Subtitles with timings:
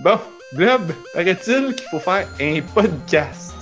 [0.00, 0.18] Bon,
[0.52, 3.54] Blob, paraît-il qu'il faut faire un podcast?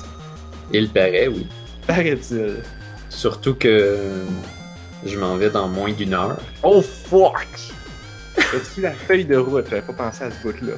[0.72, 1.46] Il paraît, oui.
[1.86, 2.56] Paraît-il.
[3.08, 4.24] Surtout que
[5.06, 6.40] je m'en vais dans moins d'une heure.
[6.64, 7.46] Oh fuck!
[8.36, 9.66] As-tu la feuille de route?
[9.70, 10.74] J'avais pas pensé à ce bout-là.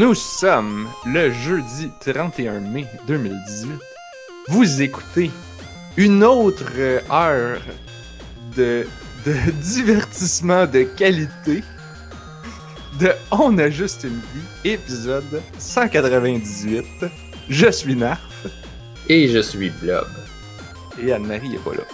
[0.00, 3.70] Nous sommes le jeudi 31 mai 2018.
[4.48, 5.30] Vous écoutez
[5.98, 6.72] une autre
[7.12, 7.60] heure
[8.56, 8.86] de,
[9.26, 11.62] de divertissement de qualité
[12.98, 16.86] de On a juste une vie, épisode 198.
[17.50, 18.46] Je suis Narf
[19.06, 20.08] Et je suis Blob.
[20.98, 21.84] et Anne-Marie est pas là.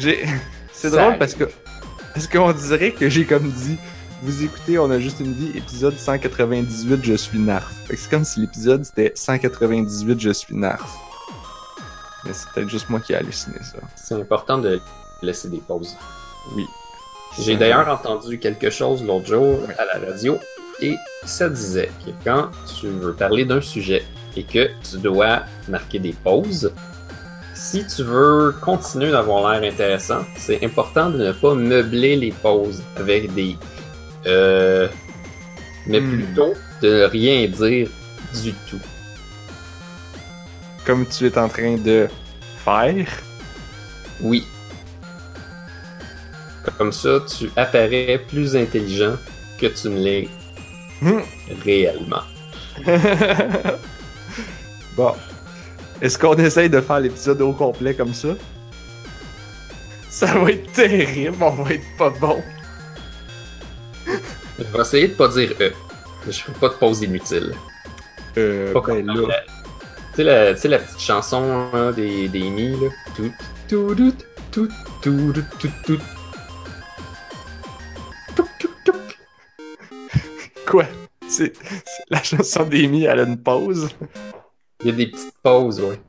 [0.00, 0.26] J'ai...
[0.70, 1.44] C'est drôle parce que
[2.12, 3.78] parce qu'on dirait que j'ai comme dit
[4.26, 7.72] vous écoutez On a juste une vie, épisode 198, je suis Narf.
[7.88, 10.96] C'est comme si l'épisode c'était 198, je suis Narf.
[12.24, 13.78] Mais c'est peut-être juste moi qui ai halluciné ça.
[13.94, 14.80] C'est important de
[15.22, 15.96] laisser des pauses.
[16.56, 16.64] Oui.
[17.38, 20.38] J'ai d'ailleurs entendu quelque chose l'autre jour à la radio
[20.80, 24.02] et ça disait que quand tu veux parler d'un sujet
[24.36, 26.72] et que tu dois marquer des pauses,
[27.54, 32.82] si tu veux continuer d'avoir l'air intéressant, c'est important de ne pas meubler les pauses
[32.96, 33.56] avec des
[34.26, 34.88] euh,
[35.86, 36.10] mais Hmm.
[36.10, 37.88] plutôt de rien dire
[38.42, 38.80] du tout.
[40.84, 42.08] Comme tu es en train de
[42.64, 43.06] faire?
[44.20, 44.46] Oui.
[46.78, 49.16] Comme ça, tu apparais plus intelligent
[49.60, 50.28] que tu ne l'es
[51.00, 51.20] Hmm.
[51.64, 52.22] réellement.
[54.96, 55.14] bon.
[56.00, 58.28] Est-ce qu'on essaye de faire l'épisode au complet comme ça?
[60.10, 62.42] Ça va être terrible, on va être pas bon.
[64.58, 65.72] Je vais essayer de pas dire E.
[66.26, 67.54] Je ferai pas de pause inutile.
[68.38, 69.28] Euh, Pas ben comme là.
[69.28, 72.88] la- Tu sais la, tu sais la petite chanson hein, des, des Mi, là?
[73.14, 73.32] Tout,
[73.68, 74.68] tout, tout,
[75.02, 75.98] tout, tout, tout, tout.
[80.66, 80.84] Quoi?
[81.28, 81.52] C'est
[82.10, 83.88] la chanson d'Amy, elle a une pause.
[84.80, 86.00] Il y a des petites pauses, ouais.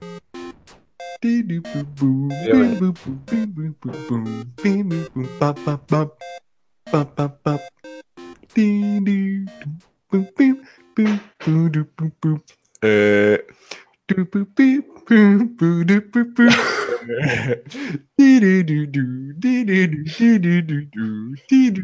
[12.84, 13.38] Euh...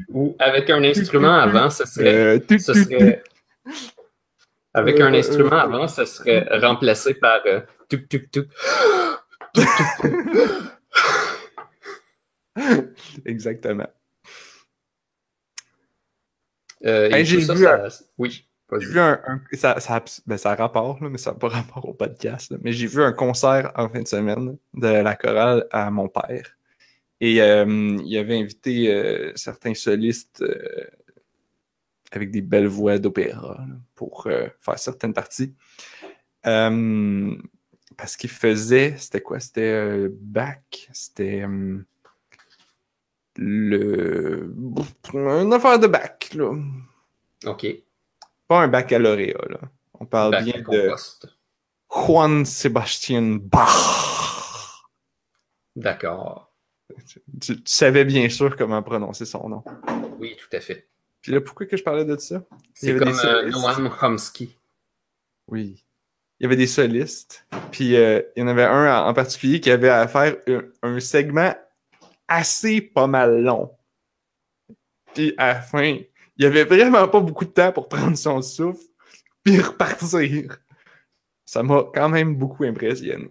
[0.09, 2.13] Ou avec un instrument avant, ce serait.
[2.13, 3.23] Euh, Ce serait
[4.73, 7.61] avec un instrument avant, ce serait remplacé par euh.
[13.25, 13.87] Exactement.
[16.85, 18.45] Euh, j'ai ça, vu ça- Oui,
[18.79, 21.87] vu un, un- ça, ça, ben, ça a rapport, là, mais ça n'a pas rapport
[21.87, 22.51] au podcast.
[22.51, 22.57] là.
[22.61, 26.57] Mais j'ai vu un concert en fin de semaine de la chorale à mon père.
[27.21, 30.43] Et euh, il avait invité euh, certains solistes
[32.11, 34.23] avec des belles voix d'opéra pour
[34.59, 35.53] faire certaines parties.
[36.43, 39.39] Parce qu'il faisait, c'était quoi?
[39.39, 40.57] C'était Bach,
[40.91, 41.77] c'était euh,
[43.37, 44.53] le...
[45.13, 46.55] une affaire de Bach, là.
[47.45, 47.67] OK.
[48.47, 49.59] Pas un baccalauréat, là.
[49.99, 51.27] On parle Bac bien de compost.
[51.89, 54.83] Juan Sebastian Bach.
[55.75, 56.53] D'accord.
[57.07, 59.63] Tu, tu savais bien sûr comment prononcer son nom.
[60.19, 60.89] Oui, tout à fait.
[61.21, 62.43] Puis là, pourquoi que je parlais de ça?
[62.73, 63.49] C'est comme euh.
[63.49, 64.57] Noam Chomsky.
[65.47, 65.85] Oui.
[66.39, 67.47] Il y avait des solistes.
[67.71, 70.63] Puis euh, il y en avait un en en particulier qui avait à faire un,
[70.83, 71.55] un segment
[72.27, 73.71] assez pas mal long.
[75.13, 75.97] Puis à la fin,
[76.37, 78.83] il y avait vraiment pas beaucoup de temps pour prendre son souffle
[79.43, 80.57] puis repartir.
[81.45, 83.29] Ça m'a quand même beaucoup impressionné.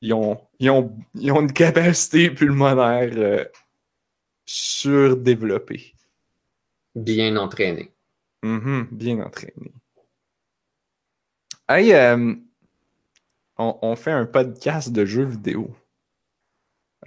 [0.00, 3.44] Ils ont, ils ont, ils ont une capacité pulmonaire euh,
[4.44, 5.94] surdéveloppée.
[6.94, 7.92] Bien entraîné.
[8.42, 9.72] Mhm, bien entraîné.
[11.68, 12.34] Hey, euh,
[13.56, 15.74] on, on fait un podcast de jeux vidéo.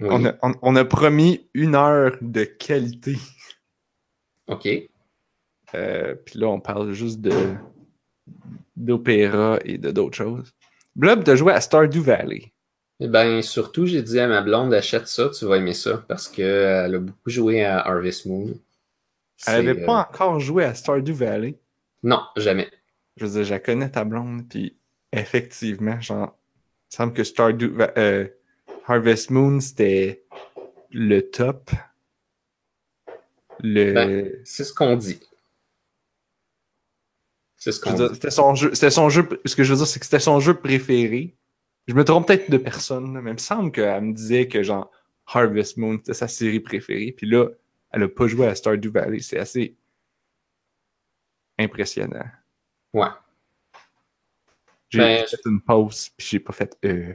[0.00, 0.08] Oui.
[0.10, 3.16] On, a, on- on a promis une heure de qualité.
[4.48, 4.68] OK.
[5.74, 7.32] Euh, Puis là, on parle juste de
[8.76, 10.52] d'opéra et de d'autres choses.
[10.96, 12.52] Blob, t'as joué à Stardew Valley.
[13.00, 16.28] Eh ben, surtout, j'ai dit à ma blonde, achète ça, tu vas aimer ça, parce
[16.28, 18.48] qu'elle a beaucoup joué à Harvest Moon.
[19.46, 21.58] Elle avait C'est, pas euh, encore joué à Stardew Valley.
[22.02, 22.68] Non, jamais.
[23.16, 24.76] Je veux dire, je la connais ta blonde, puis
[25.12, 26.36] effectivement, genre,
[26.92, 28.28] il semble que Stardew euh,
[28.90, 30.24] Harvest Moon, c'était
[30.90, 31.70] le top.
[33.60, 33.92] Le.
[33.92, 35.20] Ben, C'est ce qu'on dit.
[37.56, 38.08] C'est ce qu'on dit.
[38.14, 38.74] C'était son jeu.
[38.74, 39.28] C'était son jeu.
[39.44, 41.36] Ce que je veux dire, c'est que c'était son jeu préféré.
[41.86, 44.90] Je me trompe peut-être de personne, mais il me semble qu'elle me disait que genre
[45.26, 47.12] Harvest Moon c'était sa série préférée.
[47.12, 47.48] Puis là,
[47.92, 49.20] elle a pas joué à Stardew Valley.
[49.20, 49.76] C'est assez
[51.58, 52.24] impressionnant.
[52.92, 53.08] Ouais.
[54.88, 56.76] J'ai Ben, fait une pause, puis j'ai pas fait.
[56.84, 57.12] Euh...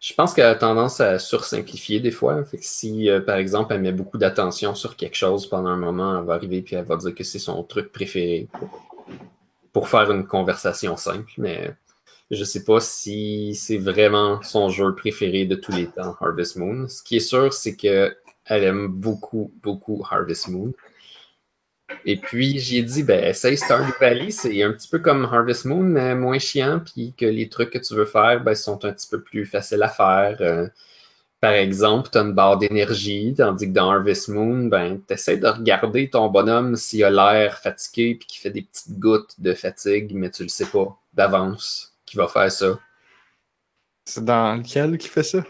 [0.00, 2.44] Je pense qu'elle a tendance à sursimplifier des fois.
[2.44, 6.18] Que si, euh, par exemple, elle met beaucoup d'attention sur quelque chose pendant un moment,
[6.18, 8.48] elle va arriver puis elle va dire que c'est son truc préféré
[9.72, 11.32] pour, faire une conversation simple.
[11.38, 11.74] Mais
[12.30, 16.86] je sais pas si c'est vraiment son jeu préféré de tous les temps, Harvest Moon.
[16.88, 20.72] Ce qui est sûr, c'est que elle aime beaucoup, beaucoup Harvest Moon.
[22.04, 25.82] Et puis, j'ai dit, ben, essaye Stardew Valley, c'est un petit peu comme Harvest Moon,
[25.82, 29.08] mais moins chiant, puis que les trucs que tu veux faire, ben, sont un petit
[29.08, 30.36] peu plus faciles à faire.
[30.40, 30.68] Euh,
[31.40, 35.36] par exemple, tu as une barre d'énergie, tandis que dans Harvest Moon, ben, tu essaies
[35.36, 39.54] de regarder ton bonhomme s'il a l'air fatigué, puis qu'il fait des petites gouttes de
[39.54, 42.78] fatigue, mais tu le sais pas d'avance qu'il va faire ça.
[44.04, 45.44] C'est dans lequel qui fait ça?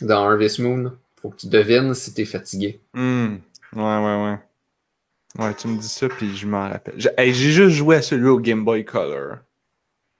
[0.00, 2.80] Dans Harvest Moon, faut que tu devines si tu es fatigué.
[2.94, 3.36] Hmm.
[3.74, 4.38] Ouais, ouais, ouais.
[5.38, 6.94] Ouais, tu me dis ça, puis je m'en rappelle.
[6.98, 9.38] J'ai hey, juste joué à celui au Game Boy Color.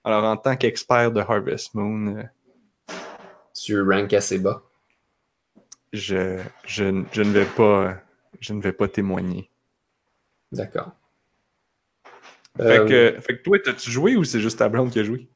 [0.04, 2.22] Alors, en tant qu'expert de Harvest Moon, euh,
[3.54, 4.62] Tu rank assez bas?
[5.92, 7.96] je, je, je ne vais pas
[8.40, 9.50] je ne vais pas témoigner.
[10.52, 10.92] D'accord.
[12.56, 15.04] Fait, Euh, que, fait que toi, t'as-tu joué ou c'est juste ta blonde qui a
[15.04, 15.28] joué?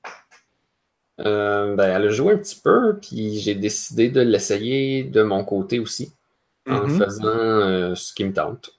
[1.20, 5.44] Euh, ben, elle a joué un petit peu, puis j'ai décidé de l'essayer de mon
[5.44, 6.12] côté aussi,
[6.68, 6.88] en Mhm.
[6.88, 8.70] faisant euh, ce qui me tente.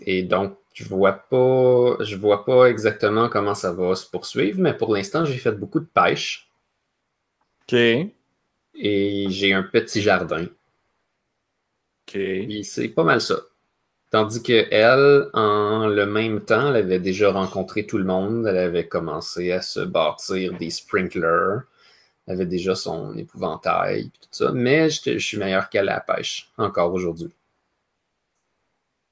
[0.00, 4.74] Et donc, je vois pas, je vois pas exactement comment ça va se poursuivre, mais
[4.76, 6.50] pour l'instant, j'ai fait beaucoup de pêche
[7.62, 7.72] Ok.
[7.72, 8.12] Ok.
[8.74, 10.46] et j'ai un petit jardin.
[12.06, 13.36] Puis c'est pas mal ça.
[14.10, 18.46] Tandis que elle, en le même temps, elle avait déjà rencontré tout le monde.
[18.46, 21.62] Elle avait commencé à se bâtir des sprinklers.
[22.26, 24.52] Elle avait déjà son épouvantail, tout ça.
[24.52, 27.30] Mais je, je suis meilleur qu'elle à la pêche, encore aujourd'hui.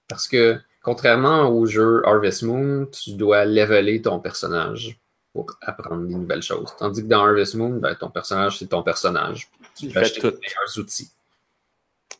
[0.08, 4.98] Parce que, contrairement au jeu Harvest Moon, tu dois leveler ton personnage
[5.34, 6.74] pour apprendre des nouvelles choses.
[6.78, 9.50] Tandis que dans Harvest Moon, ben, ton personnage, c'est ton personnage.
[9.76, 10.28] Tu Il fait tout.
[10.28, 11.10] les meilleurs outils.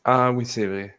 [0.03, 0.95] Ah oui, c'est vrai.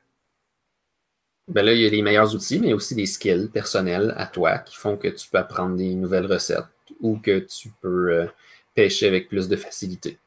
[1.46, 4.58] Ben là, il y a les meilleurs outils, mais aussi des skills personnels à toi
[4.58, 6.64] qui font que tu peux apprendre des nouvelles recettes
[7.00, 8.26] ou que tu peux euh,
[8.74, 10.18] pêcher avec plus de facilité.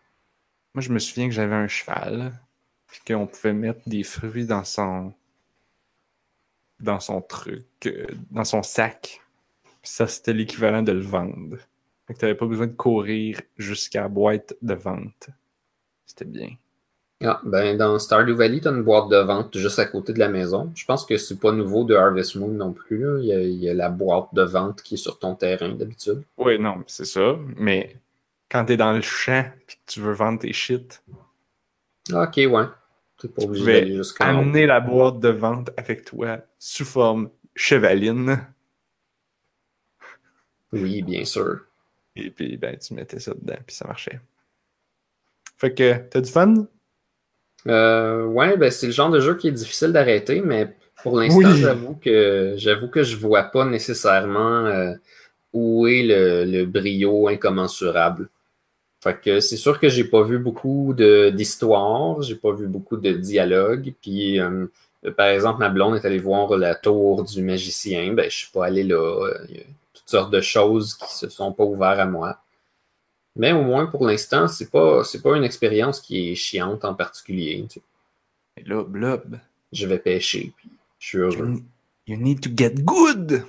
[0.74, 2.32] Moi, je me souviens que j'avais un cheval,
[2.88, 5.14] puis qu'on pouvait mettre des fruits dans son
[6.84, 9.22] dans son truc, euh, dans son sac.
[9.82, 11.58] Puis ça, c'était l'équivalent de le vendre.
[12.08, 15.30] Fait que t'avais pas besoin de courir jusqu'à la boîte de vente.
[16.06, 16.50] C'était bien.
[17.26, 20.20] Ah, ben dans Stardew Valley, tu as une boîte de vente juste à côté de
[20.20, 20.72] la maison.
[20.76, 22.98] Je pense que c'est pas nouveau de Harvest Moon non plus.
[22.98, 23.18] là.
[23.20, 25.70] Il, y a, il y a la boîte de vente qui est sur ton terrain
[25.70, 26.24] d'habitude.
[26.38, 27.38] Oui, non, c'est ça.
[27.56, 27.96] Mais
[28.52, 31.02] quand t'es dans le champ puis que tu veux vendre tes shit,
[32.12, 32.66] Ah, ok, ouais.
[33.28, 38.40] Pas obligé pouvais amener la boîte de vente avec toi sous forme chevaline.
[40.74, 41.62] Oui, bien sûr.
[42.16, 44.20] Et puis, ben, tu mettais ça dedans, puis ça marchait.
[45.58, 46.68] Fait que, t'as du fun?
[47.68, 51.38] Euh, ouais, ben c'est le genre de jeu qui est difficile d'arrêter, mais pour l'instant,
[51.38, 51.62] Oui.
[51.62, 54.94] j'avoue que j'avoue que je vois pas nécessairement euh,
[55.54, 58.30] où est le, le brio incommensurable.
[59.04, 62.96] Fait que c'est sûr que j'ai pas vu beaucoup de d'histoires, j'ai pas vu beaucoup
[62.96, 63.94] de dialogues.
[64.02, 64.66] Puis euh,
[65.18, 68.66] par exemple, ma blonde est allée voir la tour du magicien, ben je suis pas
[68.68, 69.30] allé là.
[69.50, 72.38] Il y a toutes sortes de choses qui se sont pas ouvertes à moi.
[73.36, 76.94] Mais au moins pour l'instant, c'est pas c'est pas une expérience qui est chiante en
[76.94, 77.66] particulier.
[77.70, 77.82] tu sais.
[78.56, 79.38] Et là, blob.
[79.74, 80.70] Je vais pêcher, puis
[81.00, 81.56] je suis heureux.
[81.56, 81.64] You,
[82.08, 83.44] you need to get good!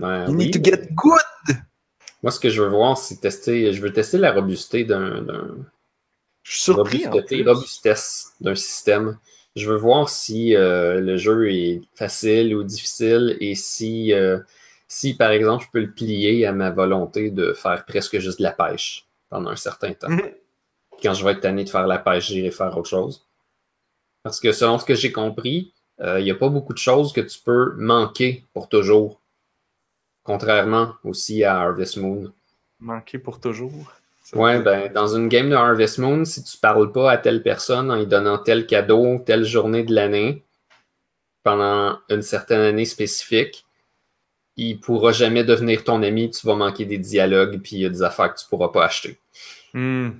[0.00, 1.20] Ouais, You oui, need to get good!
[2.24, 3.70] Moi, ce que je veux voir, c'est tester.
[3.74, 5.26] Je veux tester la robusté d'un
[6.42, 9.18] Je suis surpris, robustesse d'un système.
[9.56, 14.38] Je veux voir si euh, le jeu est facile ou difficile et si, euh,
[14.88, 18.44] si, par exemple, je peux le plier à ma volonté de faire presque juste de
[18.44, 20.08] la pêche pendant un certain temps.
[20.08, 20.32] Mhm.
[21.02, 23.26] Quand je vais être tanné de faire la pêche, j'irai faire autre chose.
[24.22, 27.12] Parce que selon ce que j'ai compris, euh, il n'y a pas beaucoup de choses
[27.12, 29.20] que tu peux manquer pour toujours.
[30.24, 32.32] Contrairement aussi à Harvest Moon.
[32.80, 33.92] Manqué pour toujours.
[34.32, 37.90] Veut- ben, dans une game de Harvest Moon, si tu parles pas à telle personne
[37.90, 40.42] en lui donnant tel cadeau, telle journée de l'année,
[41.42, 43.66] pendant une certaine année spécifique,
[44.56, 47.90] il pourra jamais devenir ton ami, tu vas manquer des dialogues, puis il y a
[47.90, 49.18] des affaires que tu pourras pas acheter.
[49.74, 50.10] Hmm.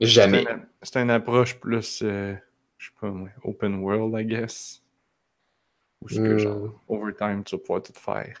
[0.00, 0.44] Jamais.
[0.82, 2.34] C'est une, approche plus, euh,
[2.76, 4.82] je sais pas moi, open world, I guess.
[6.02, 6.38] Ou ce que, Hmm.
[6.38, 8.38] genre, overtime, tu vas pouvoir tout faire.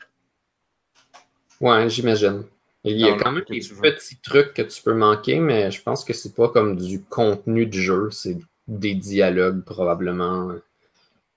[1.60, 2.44] Ouais, j'imagine.
[2.84, 5.82] Il y a quand même des tu petits trucs que tu peux manquer, mais je
[5.82, 10.52] pense que c'est pas comme du contenu de jeu, c'est des dialogues probablement.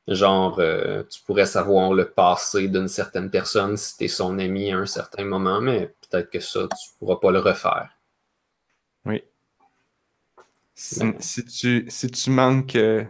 [0.08, 4.80] Genre, euh, tu pourrais savoir le passé d'une certaine personne si t'es son ami à
[4.80, 7.90] un certain moment, mais peut-être que ça, tu pourras pas le refaire.
[9.06, 9.24] Oui.
[10.76, 12.76] Si, si tu, si tu manques.
[12.76, 13.06] euh,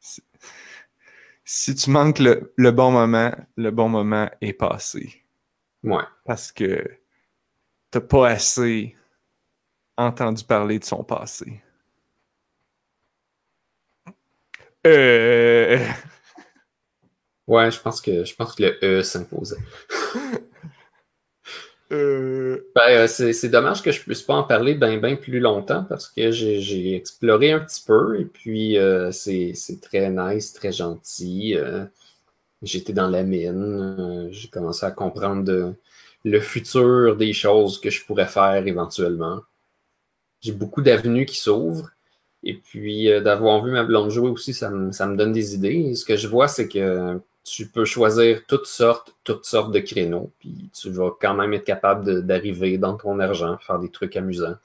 [0.00, 0.22] si,
[1.44, 5.24] si tu manques le, le bon moment, le bon moment est passé.
[5.82, 6.04] Ouais.
[6.24, 6.84] Parce que
[7.90, 8.96] t'as pas assez
[9.96, 11.62] entendu parler de son passé.
[14.86, 15.78] Euh.
[17.48, 19.56] Ouais, je pense que je pense que le E s'imposait.
[21.90, 22.70] Euh.
[22.74, 26.08] Ben, euh, c'est dommage que je puisse pas en parler bien ben plus longtemps parce
[26.08, 31.56] que j'ai exploré un petit peu et puis euh, c'est c'est très nice, très gentil.
[32.62, 35.74] J'étais dans la mine, euh, j'ai commencé à comprendre
[36.24, 39.40] le futur des choses que je pourrais faire éventuellement.
[40.40, 41.90] J'ai beaucoup d'avenues qui s'ouvrent
[42.42, 45.94] et puis euh, d'avoir vu ma blonde jouer aussi, ça me, donne des idées.
[45.94, 50.32] Ce que je vois, c'est que tu peux choisir toutes sortes, toutes sortes de créneaux,
[50.38, 54.56] puis tu vas quand même être capable d'arriver dans ton argent, faire des trucs amusants.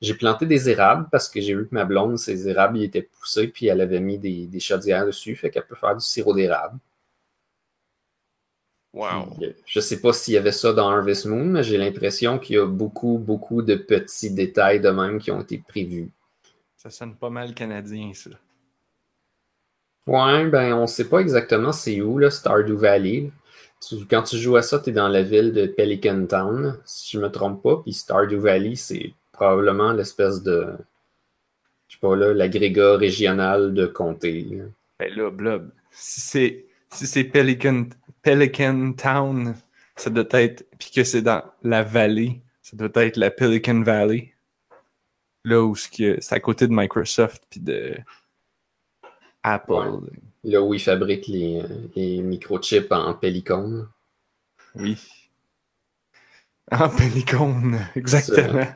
[0.00, 3.02] J'ai planté des érables parce que j'ai vu que ma blonde, ses érables, ils étaient
[3.20, 6.34] poussés, puis elle avait mis des, des chaudières dessus, fait qu'elle peut faire du sirop
[6.34, 6.78] d'érable.
[8.94, 9.36] Wow.
[9.66, 12.58] Je sais pas s'il y avait ça dans Harvest Moon, mais j'ai l'impression qu'il y
[12.60, 16.10] a beaucoup, beaucoup de petits détails de même qui ont été prévus.
[16.76, 18.30] Ça sonne pas mal canadien, ça.
[20.06, 23.32] Ouais, ben on sait pas exactement c'est où, là, Stardew Valley.
[23.80, 27.16] Tu- quand tu joues à ça, tu es dans la ville de Pelican Town, si
[27.16, 30.68] je me trompe pas, puis Stardew Valley, c'est probablement l'espèce de,
[31.88, 34.46] je sais pas là, l'agrégat régional de comté.
[34.50, 34.64] là.
[35.00, 37.86] Ben là, Blob, si c'est si c'est Pelican,
[38.24, 39.54] Pelican Town,
[39.96, 40.66] ça doit être.
[40.78, 44.34] Puis que c'est dans la vallée, ça doit être la Pelican Valley.
[45.44, 45.88] Là où ce
[46.20, 47.94] c'est à côté de Microsoft puis de
[49.42, 49.72] Apple.
[49.72, 50.10] Ouais.
[50.44, 51.62] Là où ils fabriquent les,
[51.94, 53.88] les microchips en pellicone.
[54.74, 54.98] Oui.
[56.72, 58.66] En Pelican, exactement.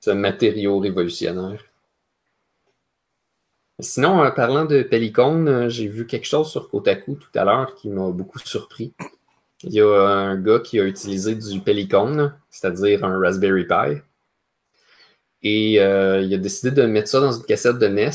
[0.00, 1.62] Ce matériau révolutionnaire.
[3.82, 7.74] Sinon, euh, parlant de Pellicone, euh, j'ai vu quelque chose sur Kotaku tout à l'heure
[7.74, 8.92] qui m'a beaucoup surpris.
[9.62, 14.00] Il y a un gars qui a utilisé du Pellicone, c'est-à-dire un Raspberry Pi,
[15.42, 18.10] et euh, il a décidé de mettre ça dans une cassette de NES.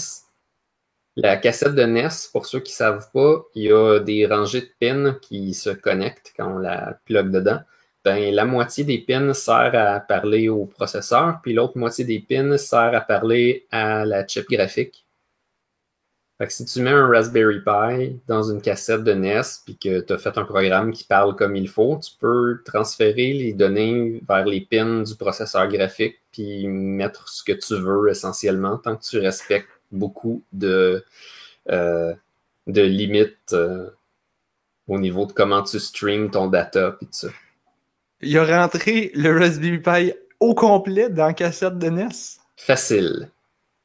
[1.15, 4.61] La cassette de NES, pour ceux qui ne savent pas, il y a des rangées
[4.61, 7.61] de pins qui se connectent quand on la plug dedans
[8.05, 12.55] ben, la moitié des pins sert à parler au processeur, puis l'autre moitié des pins
[12.55, 15.04] sert à parler à la chip graphique.
[16.37, 20.01] Fait que si tu mets un Raspberry Pi dans une cassette de NES, puis que
[20.01, 24.21] tu as fait un programme qui parle comme il faut, tu peux transférer les données
[24.27, 29.03] vers les pins du processeur graphique, puis mettre ce que tu veux essentiellement, tant que
[29.03, 31.05] tu respectes beaucoup de,
[31.69, 32.13] euh,
[32.67, 33.89] de limites euh,
[34.89, 37.29] au niveau de comment tu streams ton data, puis tout ça.
[38.19, 42.09] Il a rentré le Raspberry Pi au complet dans la cassette de NES.
[42.57, 43.29] Facile.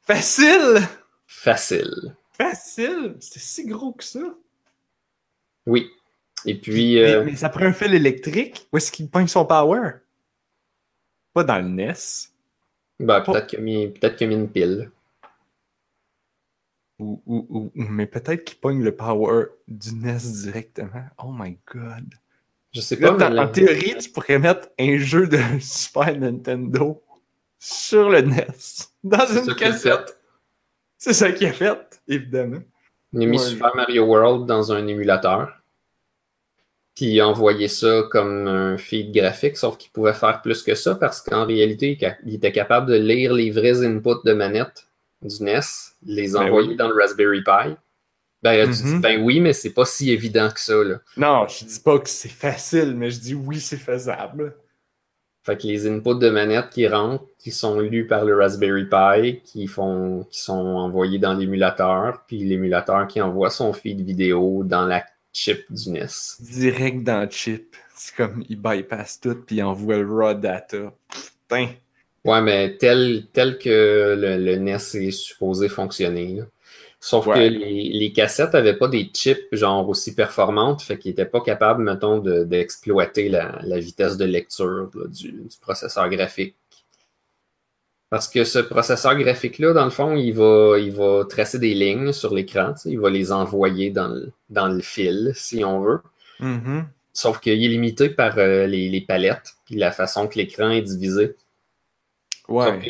[0.03, 0.81] Facile!
[1.29, 2.17] Facile.
[2.41, 3.17] Facile!
[3.21, 4.21] C'était si gros que ça.
[5.67, 5.91] Oui.
[6.47, 8.67] Et puis, mais, euh, mais ça prend un fil électrique.
[8.73, 9.91] Où est-ce qu'il pogne son power?
[11.35, 11.93] Pas dans le NES.
[12.99, 14.91] ben, peut-être qu'il a, mis- peut-être qu'il a mis une pile.
[16.99, 21.05] Ou, ou, ou- mais peut-être qu'il pogne le power du NES directement.
[21.23, 22.15] Oh my god.
[22.73, 27.03] Je sais Là, pas, mais en théorie, tu pourrais mettre un jeu de Super Nintendo
[27.59, 28.47] sur le NES.
[29.05, 30.20] Dans une cassette.
[31.01, 32.61] C'est ça qu'il a fait, évidemment.
[33.15, 33.45] Il a mis Ouais.
[33.45, 35.51] Super Mario World dans un émulateur.
[36.95, 40.75] Puis il a envoyé ça comme un feed graphique, sauf qu'il pouvait faire plus que
[40.75, 44.89] ça parce qu'en réalité, il était capable de lire les vrais inputs de manette
[45.23, 45.61] du NES,
[46.05, 46.77] les Ben envoyer oui.
[46.77, 47.75] dans le Raspberry Pi.
[48.43, 50.97] Ben, tu dis, ben oui, mais c'est pas si évident que ça, là.
[51.17, 54.55] Non, je dis pas que c'est facile, mais je dis oui, c'est faisable.
[55.43, 59.41] Fait que les inputs de manette qui rentrent, qui sont lus par le Raspberry Pi,
[59.43, 64.85] qui font, qui sont envoyés dans l'émulateur, puis l'émulateur qui envoie son feed vidéo dans
[64.85, 66.07] la chip du NES.
[66.41, 67.75] Direct dans le chip.
[67.95, 70.93] C'est comme, il bypass tout, puis il envoie le raw data.
[71.09, 71.69] Putain.
[72.25, 76.35] Ouais, mais tel, tel que le, le NES est supposé fonctionner.
[76.35, 76.45] là.
[77.03, 77.35] Sauf Ouais.
[77.37, 81.41] que les, les cassettes n'avaient pas des chips genre aussi performantes, fait qu'ils n'étaient pas
[81.41, 86.57] capables, mettons, de- d'exploiter la, la vitesse de lecture là, du, du processeur graphique.
[88.11, 92.13] Parce que ce processeur graphique-là, dans le fond, il va, il va tracer des lignes
[92.13, 92.75] sur l'écran.
[92.85, 96.01] Il va les envoyer dans le, dans le fil, si on veut.
[96.41, 96.87] Mhm.
[97.13, 100.83] Sauf qu'il est limité par euh, les, les palettes puis la façon que l'écran est
[100.83, 101.37] divisé.
[102.49, 102.81] Ouais.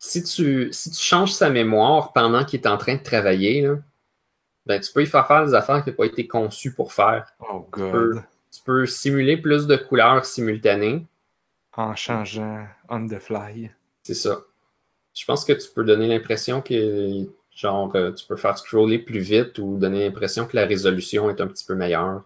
[0.00, 3.76] Si tu, si tu changes sa mémoire pendant qu'il est en train de travailler, là,
[4.66, 7.32] ben, tu peux y faire faire des affaires qui n'ont pas été conçues pour faire.
[7.38, 8.24] Oh Tu peux, god.
[8.50, 11.06] tu peux simuler plus de couleurs simultanées.
[11.76, 13.70] En changeant on the fly.
[14.02, 14.40] C'est ça.
[15.14, 19.20] Je pense que tu peux donner l'impression que genre euh, tu peux faire scroller plus
[19.20, 22.24] vite ou donner l'impression que la résolution est un petit peu meilleure.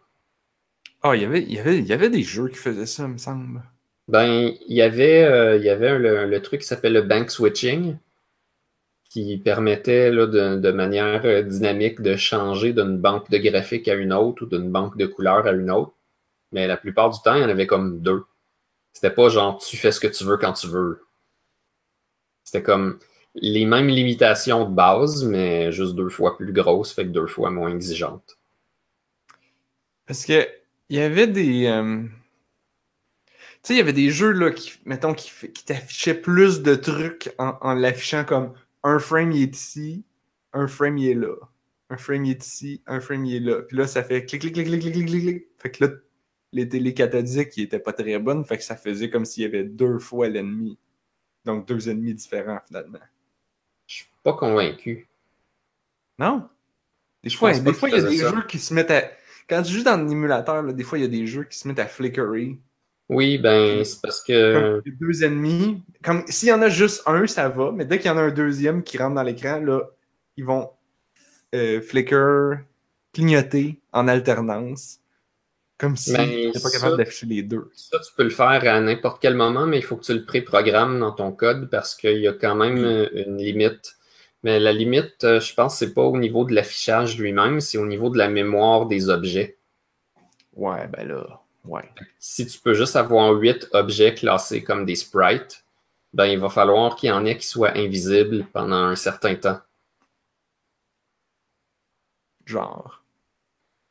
[1.03, 3.07] Ah, il y avait, il y avait, il y avait des jeux qui faisaient ça,
[3.09, 3.63] me semble.
[4.09, 7.97] Ben, il y avait, euh, il y avait le, truc qui s'appelle le bank switching,
[9.09, 14.13] qui permettait là, de, manière euh, dynamique de changer d'une banque de graphiques à une
[14.13, 15.95] autre ou d'une banque de couleurs à une autre.
[16.53, 18.25] Mais la plupart du temps, il y en avait comme deux.
[18.93, 21.01] C'était pas genre tu fais ce que tu veux quand tu veux.
[22.45, 22.99] C'était comme
[23.35, 27.51] les mêmes limitations de base, mais juste deux fois plus grosses, fait que deux fois
[27.51, 28.39] moins exigeantes.
[30.07, 30.47] Parce que
[30.91, 31.67] il y avait des.
[31.67, 32.05] euh,
[33.69, 37.33] sais, il y avait des jeux là qui, mettons, qui, qui t'affichaient plus de trucs
[37.39, 38.53] en, en l'affichant comme
[38.83, 40.05] un frame il est ici,
[40.53, 41.35] un frame il est là.
[41.91, 43.63] Un frame il est ici, un frame il est là.
[43.63, 45.47] Puis là, ça fait clic, clic, clic, clic, clic, clic, clic.
[45.59, 45.93] Fait que là,
[46.53, 48.45] les télé cathodiques, ils étaient pas très bonnes.
[48.45, 50.79] Fait que ça faisait comme s'il y avait deux fois l'ennemi.
[51.45, 52.99] Donc deux ennemis différents finalement.
[53.87, 55.09] Je suis pas convaincu.
[56.19, 56.49] Non?
[57.23, 58.31] Des Je fois, des fois il y a des ça.
[58.31, 59.03] jeux qui se mettent à.
[59.49, 61.59] Quand tu joues dans un émulateur, là, des fois, il y a des jeux qui
[61.59, 62.59] se mettent à flickerer.
[63.09, 64.55] Oui, ben, c'est parce que.
[64.55, 65.83] Comme les deux ennemis.
[66.03, 68.23] Comme s'il y en a juste un, ça va, mais dès qu'il y en a
[68.23, 69.83] un deuxième qui rentre dans l'écran, là,
[70.37, 70.71] ils vont
[71.55, 72.61] euh, flicker,
[73.13, 75.01] clignoter en alternance.
[75.77, 77.71] Comme si Ben, t'étais pas capable d'afficher les deux.
[77.75, 80.25] Ça, tu peux le faire à n'importe quel moment, mais il faut que tu le
[80.25, 82.85] préprogrammes dans ton code parce qu'il y a quand même Oui.
[82.85, 83.97] euh, une limite.
[84.45, 87.87] Mais la limite, euh, je pense, c'est pas au niveau de l'affichage lui-même, c'est au
[87.87, 89.59] niveau de la mémoire des objets.
[90.55, 91.91] Ouais, ben là, ouais.
[92.19, 95.65] Si tu peux juste avoir huit objets classés comme des sprites,
[96.13, 99.61] ben il va falloir qu'il y en ait qui soient invisibles pendant un certain temps.
[102.47, 103.03] Genre.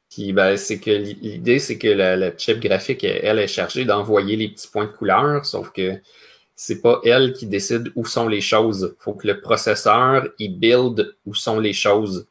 [0.09, 3.85] Puis ben, c'est que l'i- l'idée, c'est que la, la chip graphique, elle, est chargée
[3.85, 5.99] d'envoyer les petits points de couleur, sauf que
[6.55, 8.95] c'est pas elle qui décide où sont les choses.
[8.99, 12.27] Faut que le processeur, il build où sont les choses.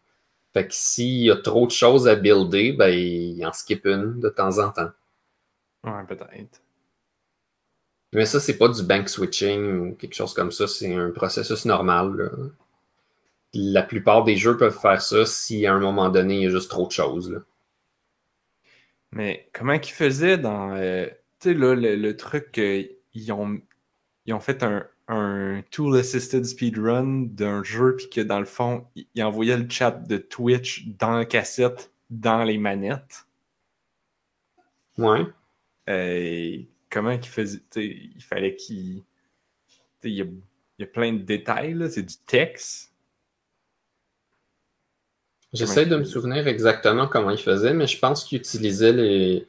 [0.55, 4.21] Fait que s'il y a trop de choses à builder, ben, il en skip une
[4.21, 4.91] de temps en temps.
[5.85, 6.61] Ouais, peut-être.
[8.15, 11.67] Mais ça, c'est pas du bank switching ou quelque chose comme ça, c'est un processus
[11.67, 12.17] normal.
[12.17, 12.31] là.
[13.55, 16.51] La plupart des jeux peuvent faire ça si à un moment donné, il y a
[16.51, 17.31] juste trop de choses.
[17.33, 17.39] là.
[19.13, 20.75] Mais comment qu'ils faisaient dans.
[20.75, 21.07] euh,
[21.41, 23.61] tu sais, là, le, le truc qu'ils ont,
[24.27, 28.87] ils ont fait un, un tool assisted speedrun d'un jeu, puis que dans le fond,
[28.97, 33.27] ils ils envoyaient le chat de Twitch dans la cassette, dans les manettes?
[34.99, 35.33] Ouais.
[35.89, 36.59] Euh,
[36.91, 37.63] comment tu sais,
[38.17, 38.57] il fallait
[40.03, 40.21] sais, Il y
[40.79, 42.93] il y a plein de détails, c'est du texte.
[45.55, 49.47] J'essaie de me souvenir exactement comment il faisait, mais je pense qu'il utilisait les-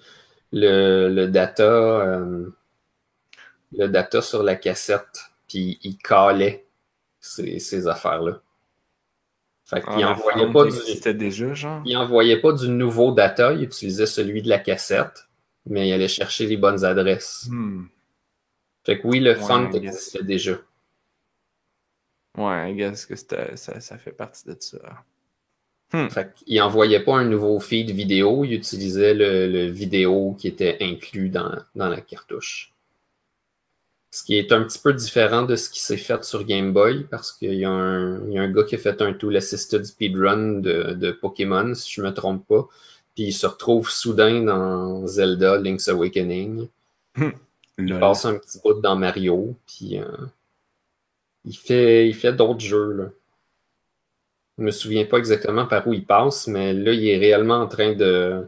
[0.54, 2.50] le, le data, euh,
[3.74, 6.66] le data sur la cassette, puis il calait
[7.20, 8.42] ces, ces affaires-là.
[9.66, 11.86] Fait qu'il En la envoyait forme pas qui du, existait déjà, genre.
[11.86, 15.30] il envoyait pas du nouveau data, il utilisait celui de la cassette,
[15.68, 17.48] mais il allait chercher les bonnes adresses.
[17.50, 17.86] Hmm.
[18.86, 19.86] Fait que oui, le Ouais, guess.
[19.86, 20.58] existait déjà.
[22.38, 25.04] Ouais, I guess que ça, ça fait partie de ça.
[26.10, 30.78] Fait qu'il envoyait pas un nouveau feed vidéo, il utilisait le, le vidéo qui était
[30.82, 32.74] inclus dans, dans la cartouche.
[34.12, 37.06] Ce qui est un petit peu différent de ce qui s'est fait sur Game Boy,
[37.10, 39.36] parce qu'il y, a un- il y a un gars qui a fait un tool
[39.36, 42.68] assisted speedrun de, de Pokémon, si je me trompe pas.
[43.16, 46.68] Puis il se retrouve soudain dans Zelda Link's Awakening.
[47.78, 48.00] Il Lol.
[48.00, 50.06] passe un petit bout dans Mario, puis euh,
[51.46, 52.92] il fait, il fait d'autres jeux.
[52.94, 53.06] Là.
[54.58, 57.68] Je me souviens pas exactement par où il passe, mais là, il est réellement en
[57.68, 58.48] train de.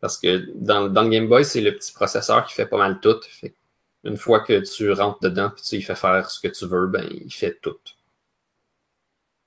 [0.00, 3.00] Parce que dans, dans le Game Boy, c'est le petit processeur qui fait pas mal
[3.00, 3.20] tout.
[3.22, 3.54] Fait
[4.04, 6.86] une fois que tu rentres dedans et tu lui fais faire ce que tu veux,
[6.86, 7.76] ben il fait tout.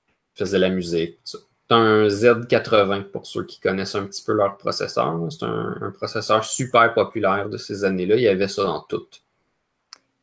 [0.08, 1.38] Il faisait la musique, tout ça.
[1.74, 5.18] Un Z80 pour ceux qui connaissent un petit peu leur processeur.
[5.30, 8.16] C'est un, un processeur super populaire de ces années-là.
[8.16, 9.06] Il y avait ça dans tout.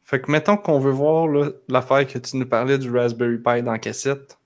[0.03, 1.27] Fait que mettons qu'on veut voir
[1.69, 4.37] l'affaire que tu nous parlais du Raspberry Pi dans cassette.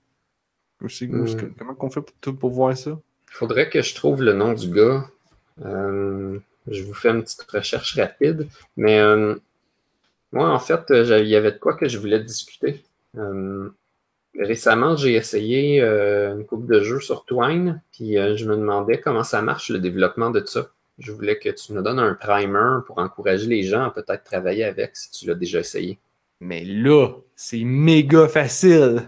[0.82, 1.26] Aussi, Hmm.
[1.58, 2.90] Comment qu'on fait pour, tout pour voir ça?
[2.90, 5.06] Il faudrait que je trouve le nom du gars.
[5.64, 6.38] Euh,
[6.68, 8.48] je vous fais une petite recherche rapide.
[8.76, 9.34] Mais euh,
[10.32, 12.84] moi, en fait, euh, il y avait de quoi que je voulais discuter.
[13.16, 13.70] Euh,
[14.38, 19.00] récemment, j'ai essayé euh, une coupe de jeux sur Twine, puis euh, je me demandais
[19.00, 20.68] comment ça marche le développement de ça.
[20.98, 24.64] Je voulais que tu me donnes un primer pour encourager les gens à peut-être travailler
[24.64, 25.98] avec si tu l'as déjà essayé.
[26.40, 29.02] Mais là, c'est méga facile.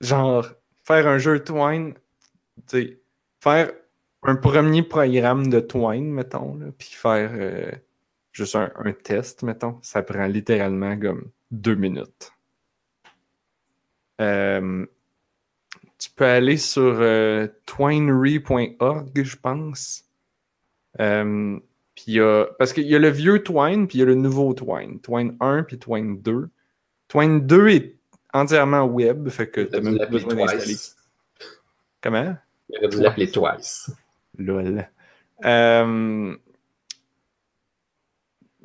[0.00, 0.46] Genre,
[0.84, 1.94] faire un jeu Twine,
[2.68, 2.98] tu sais,
[3.40, 3.72] faire
[4.22, 7.70] un premier programme de Twine, mettons, puis faire euh,
[8.32, 12.32] juste un, un test, mettons, ça prend littéralement comme deux minutes.
[14.20, 14.86] Euh,
[15.98, 20.04] tu peux aller sur euh, twinery.org, je pense.
[20.98, 21.58] Euh,
[21.94, 22.18] puis
[22.58, 25.00] parce qu'il y a le vieux Twine, puis il y a le nouveau Twine.
[25.00, 26.48] Twine 1 puis Twine 2.
[27.08, 27.96] Twine 2 est
[28.32, 30.64] entièrement web, fait que tu n'as même pas besoin d'installer.
[30.64, 30.96] Twice.
[32.00, 32.36] Comment?
[32.90, 33.90] Dû l'appeler Twice.
[34.38, 34.88] Lol.
[35.44, 36.36] Euh,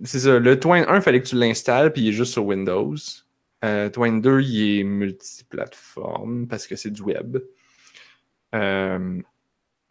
[0.03, 0.39] C'est ça.
[0.39, 2.95] Le Twine 1, il fallait que tu l'installes, puis il est juste sur Windows.
[3.65, 7.37] Euh, Twine 2, il est multiplateforme parce que c'est du web.
[8.53, 9.21] Euh,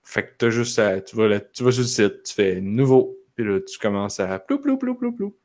[0.03, 1.01] fait que t'as juste à.
[1.01, 4.21] Tu vas, là- tu vas sur le site, tu fais nouveau, puis là, tu commences
[4.21, 5.37] à plou, plou, plou, plou, plou.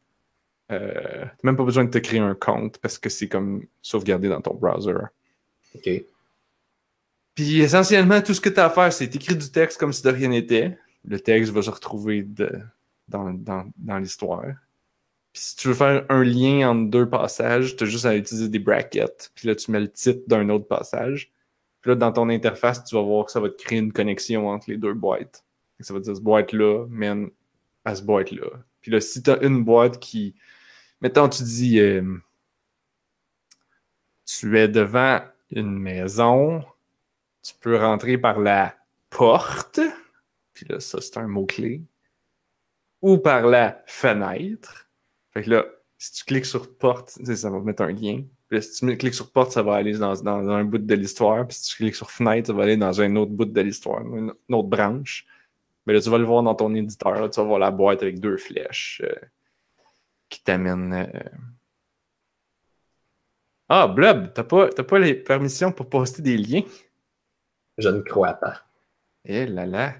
[0.72, 4.30] Euh, t'as même pas besoin de te créer un compte parce que c'est comme sauvegardé
[4.30, 4.94] dans ton browser.
[5.76, 5.89] OK.
[7.34, 10.04] Puis essentiellement, tout ce que tu as à faire, c'est t'écris du texte comme si
[10.04, 10.78] de rien n'était.
[11.06, 12.60] Le texte va se retrouver de-
[13.08, 14.44] dans, dans, dans l'histoire.
[15.34, 18.50] Puis si tu veux faire un lien entre deux passages, tu as juste à utiliser
[18.50, 19.32] des brackets.
[19.36, 21.32] Puis là, tu mets le titre d'un autre passage.
[21.82, 24.50] Puis là, dans ton interface, tu vas voir que ça va te créer une connexion
[24.50, 25.46] entre les deux boîtes.
[25.80, 27.30] Ça va dire, cette boîte-là mène
[27.86, 28.48] à cette boîte-là.
[28.82, 30.36] Puis là, si tu as une boîte qui...
[31.02, 31.80] Mettons, tu dis...
[31.80, 32.18] euh,
[34.26, 36.63] tu es devant une maison,
[37.42, 38.76] tu peux rentrer par la
[39.10, 39.80] porte,
[40.54, 41.82] puis là, ça, c'est un mot-clé,
[43.02, 44.88] ou par la fenêtre.
[45.39, 45.65] Fait que là,
[45.97, 48.23] si tu cliques sur porte, ça va mettre un lien.
[48.49, 51.47] Puis si tu cliques sur porte, ça va aller dans, dans un bout de l'histoire.
[51.47, 54.02] Puis si tu cliques sur fenêtre, ça va aller dans un autre bout de l'histoire,
[54.02, 55.25] une, une autre branche.
[55.86, 57.13] Mais là, tu vas le voir dans ton éditeur.
[57.21, 59.15] là, tu vas voir la boîte avec deux flèches euh,
[60.28, 60.91] qui t'amènent.
[60.93, 61.30] euh,
[63.69, 66.63] Ah, Blob, t'as pas, t'as pas les permissions pour poster des liens?
[67.78, 68.63] Je ne crois pas.
[69.23, 69.95] Eh là là,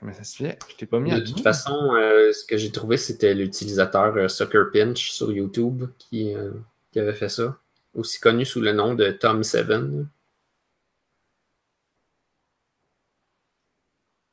[0.00, 0.58] comment ça se fait?
[0.70, 4.16] Je t'ai pas mis à De toute façon, euh, ce que j'ai trouvé, c'était l'utilisateur
[4.16, 6.50] euh, Sucker Pinch sur YouTube qui, euh,
[6.90, 7.58] qui avait fait ça.
[7.94, 10.06] Aussi connu sous le nom de Tom7.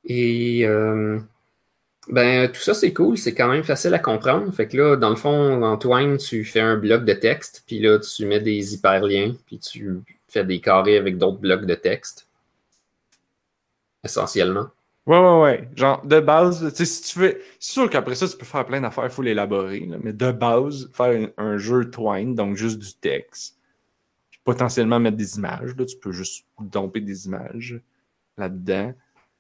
[0.10, 0.66] Et
[2.10, 3.18] ben, tout ça, c'est cool.
[3.18, 4.50] C'est quand même facile à comprendre.
[4.54, 8.00] Fait que là, dans le fond, Antoine, tu fais un bloc de texte, puis là,
[8.00, 10.00] tu mets des hyperliens, puis tu
[10.30, 12.28] fais des carrés avec d'autres blocs de texte.
[14.04, 14.70] Essentiellement.
[15.08, 15.70] Ouais, ouais, ouais.
[15.76, 17.42] Genre, de base, tu sais, si tu veux.
[17.60, 19.80] C'est sûr qu'après ça, tu peux faire plein d'affaires, il faut l'élaborer.
[19.86, 23.58] là, Mais de base, faire un, un jeu Twine, donc juste du texte,
[24.30, 25.76] puis potentiellement mettre des images.
[25.78, 27.80] Là, tu peux juste domper des images
[28.38, 28.94] là-dedans.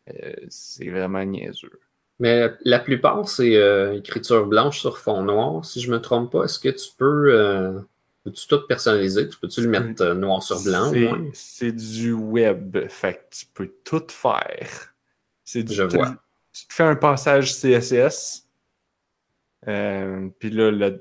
[0.10, 1.80] Euh, c'est vraiment niaiseux.
[2.20, 5.66] Mais la plupart, c'est euh, écriture blanche sur fond noir.
[5.66, 7.32] Si je me trompe pas, est-ce que tu peux.
[7.34, 7.80] euh,
[8.24, 9.28] peux-tu tout personnaliser?
[9.28, 11.26] Tu peux-tu le mettre noir sur blanc au C'est- moins?
[11.34, 14.94] C'est du web, fait que tu peux tout faire.
[15.48, 16.14] C'est du Je vois.
[16.52, 18.50] Tu te fais un passage CSS,
[19.68, 20.92] euh, puis là, là-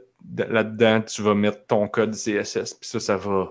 [0.48, 3.50] là-dedans, tu vas mettre ton code CSS, puis ça, ça va.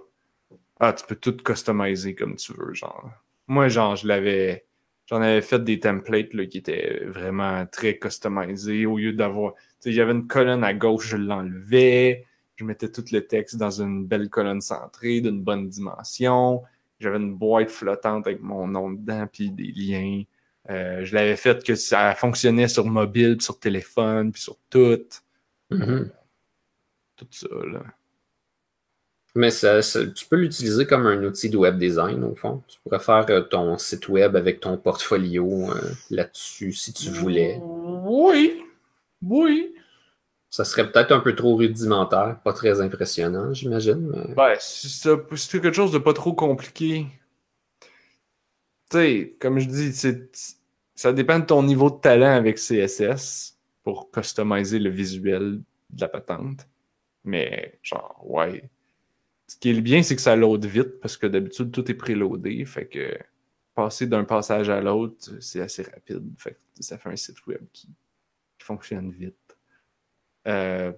[0.80, 3.12] Ah, tu peux tout customiser comme tu veux, genre.
[3.48, 4.66] Moi, genre, je l'avais.
[5.08, 8.86] J'en avais fait des templates là, qui étaient vraiment très customisés.
[8.86, 9.56] Au lieu d'avoir.
[9.56, 12.26] Tu sais, j'avais une colonne à gauche, je l'enlevais.
[12.58, 16.64] Je mettais tout le texte dans une belle colonne centrée, d'une bonne dimension.
[17.00, 20.24] J'avais une boîte flottante avec mon nom dedans, puis des liens.
[20.70, 25.00] Euh, je l'avais fait que ça fonctionnait sur mobile, puis sur téléphone, puis sur tout.
[25.70, 26.10] Mhm.
[27.18, 27.84] Tout ça, là.
[29.38, 32.64] Mais ça, ça- tu peux l'utiliser comme un outil de web design, au fond.
[32.68, 37.60] Tu pourrais faire euh, ton site web avec ton portfolio euh, là-dessus, si tu voulais.
[37.62, 38.62] Oui.
[39.22, 39.76] Oui.
[40.50, 44.10] Ça serait peut-être un peu trop rudimentaire, pas très impressionnant, j'imagine.
[44.10, 44.34] Mais...
[44.36, 47.06] Ben, c'est quelque chose de pas trop compliqué.
[48.96, 49.94] Tu sais, comme je dis,
[50.96, 56.08] ça dépend de ton niveau de talent avec CSS pour customiser le visuel de la
[56.08, 56.66] patente.
[57.26, 58.70] Mais, genre, ouais.
[59.48, 62.64] Ce qui est bien, c'est que ça load vite parce que d'habitude, tout est préloadé.
[62.64, 63.18] Fait que
[63.74, 66.32] passer d'un passage à l'autre, c'est assez rapide.
[66.38, 67.88] Fait que ça fait un site web qui,
[68.58, 69.36] qui fonctionne vite.
[70.48, 70.94] Euh,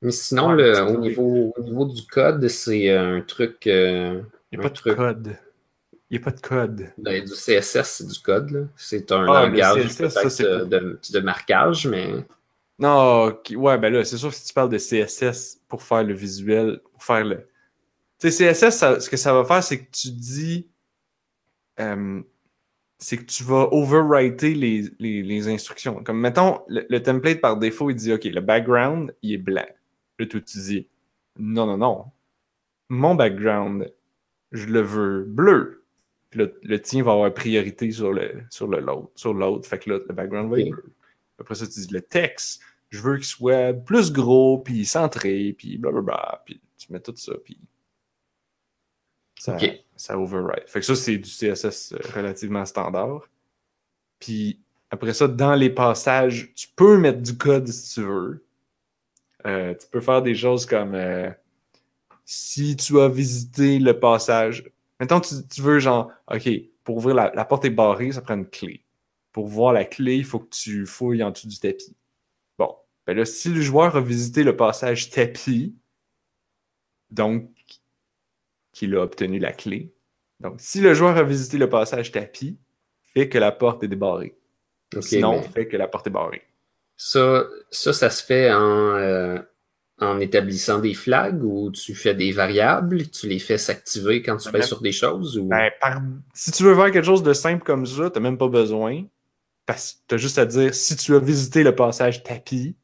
[0.00, 1.08] Mais sinon, Ouais, le- c'est au, oui.
[1.08, 3.66] niveau, au niveau du code, c'est euh, un truc.
[3.66, 4.22] euh,
[4.52, 5.36] Il n'y a pas de code.
[6.10, 6.92] Il n'y a pas de code.
[6.98, 8.50] ben, du CSS, c'est du code.
[8.50, 8.60] là.
[8.76, 12.08] C'est un Ah, langage CSS, ça, peut-être c'est euh, de, de marquage, mais
[12.78, 16.14] Non, ouais, ben là, c'est sûr que si tu parles de CSS pour faire le
[16.14, 17.48] visuel, pour faire le.
[18.18, 20.68] Tu sais, CSS, ça- ce que ça va faire, c'est que tu dis.
[21.80, 22.22] euh,
[22.98, 26.02] c'est que tu vas overwriter les, les, les instructions.
[26.02, 29.66] Comme, mettons, le, le template par défaut, il dit, OK, le background, il est blanc.
[30.18, 30.88] Là, toi, tu dis,
[31.38, 32.04] non, non, non.
[32.88, 33.92] Mon background,
[34.56, 35.84] je le veux bleu.
[36.30, 39.10] Puis le, le tien va avoir priorité sur le sur le l'autre.
[39.14, 39.68] Sur l'autre.
[39.68, 40.92] Fait que là, le background va être bleu.
[41.38, 45.78] Après ça, tu dis le texte, je veux qu'il soit plus gros, puis centré, puis
[45.78, 46.42] blablabla.
[46.46, 47.58] Puis tu mets tout ça, puis
[49.38, 49.84] ça, Ok.
[49.96, 50.66] ça override.
[50.66, 53.28] Fait que ça, c'est du CSS relativement standard.
[54.18, 58.44] Puis après ça, dans les passages, tu peux mettre du code si tu veux.
[59.46, 61.30] Euh, tu peux faire des choses comme euh,
[62.26, 64.68] si tu as visité le passage.
[65.00, 66.48] Mettons, tu, tu veux genre, OK,
[66.84, 68.84] pour ouvrir la, la porte est barrée, ça prend une clé.
[69.32, 71.96] Pour voir la clé, il faut que tu fouilles en dessous du tapis.
[72.58, 72.74] Bon,
[73.06, 75.76] ben là, si le joueur a visité le passage tapis,
[77.10, 77.48] donc
[78.72, 79.94] qu'il a obtenu la clé.
[80.40, 82.58] Donc, si le joueur a visité le passage tapis,
[83.14, 84.36] fait que la porte est débarrée.
[85.00, 86.42] Sinon, mais fait que la porte est barrée.
[86.96, 89.38] ça, ça, ça se fait en, euh,
[89.98, 94.50] en établissant des flags ou tu fais des variables, tu les fais s'activer quand tu
[94.50, 95.44] Ben, fais sur des choses ou?
[95.48, 96.02] Ben, par-
[96.34, 99.04] Si tu veux faire quelque chose de simple comme ça, t'as même pas besoin.
[99.64, 102.76] Parce que t'as juste à dire si tu as visité le passage tapis,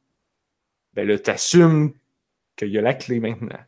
[0.95, 1.93] ben là, t'assumes
[2.57, 3.59] qu'il y a la clé maintenant.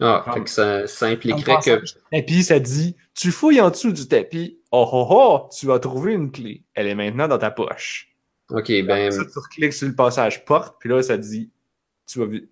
[0.00, 1.84] Ah, Comme- fait que ça, ça impliquerait le que.
[2.10, 6.14] tapis, ça dit tu fouilles en dessous du tapis, oh oh oh, tu as trouvé
[6.14, 6.62] une clé.
[6.74, 8.08] Elle est maintenant dans ta poche.
[8.50, 11.61] Ok, ben, Ça, tu recliques sur le passage porte, puis là, ça dit tu as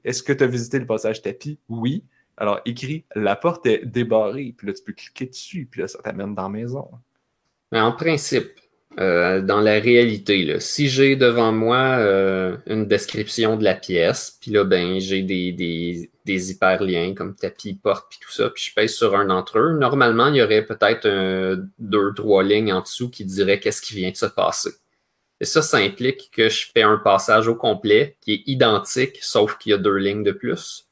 [0.05, 1.59] est-ce que tu as visité le passage tapis?
[1.69, 2.05] Oui.
[2.37, 5.99] Alors, écrit la porte est débarrée, puis là, tu peux cliquer dessus, puis là, ça
[6.03, 6.89] t'amène dans la maison.
[7.71, 8.61] ben, en principe,
[8.99, 14.51] euh, dans la réalité, si j'ai devant moi euh, une description de la pièce, puis
[14.51, 18.95] là, ben, j'ai des, des, hyperliens comme tapis, porte, puis tout ça, puis je pèse
[18.95, 23.11] sur un d'entre eux, normalement, il y aurait peut-être un, deux, trois lignes en dessous
[23.11, 24.71] qui diraient qu'est-ce qui vient de se passer.
[25.41, 29.57] Et ça, ça implique que je fais un passage au complet qui est identique, sauf
[29.57, 30.87] qu'il y a deux lignes de plus.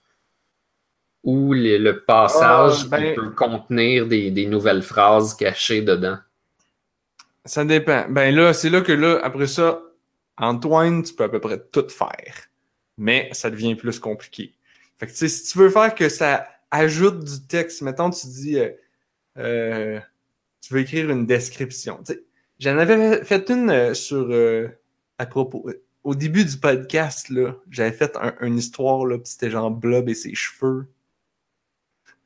[1.22, 6.16] Ou le, passage Ah, ben- peut contenir des, des nouvelles phrases cachées dedans.
[7.44, 8.06] Ça dépend.
[8.08, 9.82] Ben là, c'est là que là, après ça,
[10.38, 12.48] Antoine, tu peux à peu près tout faire.
[12.96, 14.54] Mais ça devient plus compliqué.
[14.98, 18.26] Fait que tu sais, si tu veux faire que ça ajoute du texte, mettons, tu
[18.26, 18.70] dis euh,
[19.38, 20.00] euh,
[20.60, 21.98] tu veux écrire une description.
[22.04, 22.24] Tu sais,
[22.58, 24.68] J'en avais fait une euh, sur euh,
[25.18, 25.68] à propos.
[25.68, 29.70] euh, Au début du podcast, là, j'avais fait un- une histoire, là, puis c'était genre
[29.70, 30.86] Blob et ses cheveux.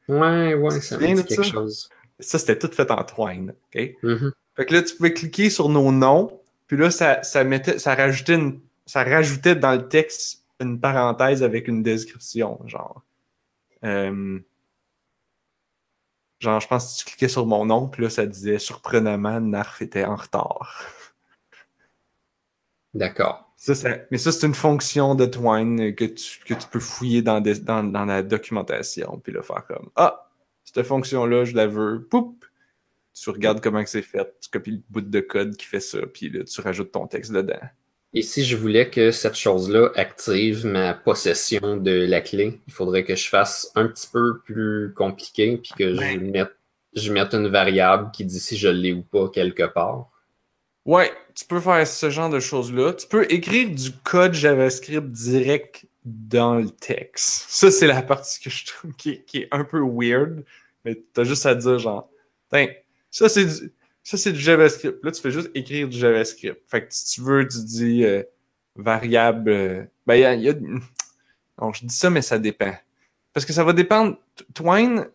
[0.09, 1.51] Ouais, ouais, ça me dit quelque ça?
[1.51, 1.88] chose.
[2.21, 3.55] Ça, c'était tout fait en twine.
[3.75, 3.97] OK?
[4.03, 4.33] Mhm.
[4.57, 7.95] Fait que là, tu pouvais cliquer sur nos noms, puis là, ça, ça mettait, ça
[7.95, 13.03] rajoutait une, ça rajoutait dans le texte une parenthèse avec une description, genre.
[13.85, 14.38] Euh,
[16.42, 19.81] genre, je pense que tu cliquais sur mon nom, puis là, ça disait surprenamment, Narf
[19.83, 20.85] était en retard.
[22.94, 23.52] D'accord.
[23.57, 27.22] Ça, ça- mais ça, c'est une fonction de Twine que tu, que tu peux fouiller
[27.22, 30.28] dans, des- dans, dans la documentation, puis le faire comme Ah,
[30.64, 32.07] cette fonction-là, je la veux.
[32.11, 32.44] Poup!
[33.14, 36.31] Tu regardes comment c'est fait, tu copies le bout de code qui fait ça, puis
[36.31, 37.61] là, tu rajoutes ton texte dedans.
[38.14, 43.05] Et si je voulais que cette chose-là active ma possession de la clé, il faudrait
[43.05, 46.55] que je fasse un petit peu plus compliqué, puis que je mette,
[46.94, 50.11] je mette une variable qui dit si je l'ai ou pas quelque part.
[50.85, 52.92] Ouais, tu peux faire ce genre de choses-là.
[52.92, 57.46] Tu peux écrire du code JavaScript direct dans le texte.
[57.48, 60.44] Ça, c'est la partie que je trouve qui est, qui est un peu weird,
[60.85, 62.11] mais t'as juste à dire genre,
[63.11, 65.04] ça c'est du, ça c'est du JavaScript.
[65.04, 66.60] Là, tu fais juste écrire du JavaScript.
[66.68, 68.22] Fait que si tu veux, tu dis euh,
[68.76, 69.50] variable.
[69.50, 70.54] euh, ben, il y y a-
[71.60, 72.72] Non, je dis ça, mais ça dépend.
[73.32, 74.18] Parce que ça va dépendre.
[74.54, 75.06] Twine,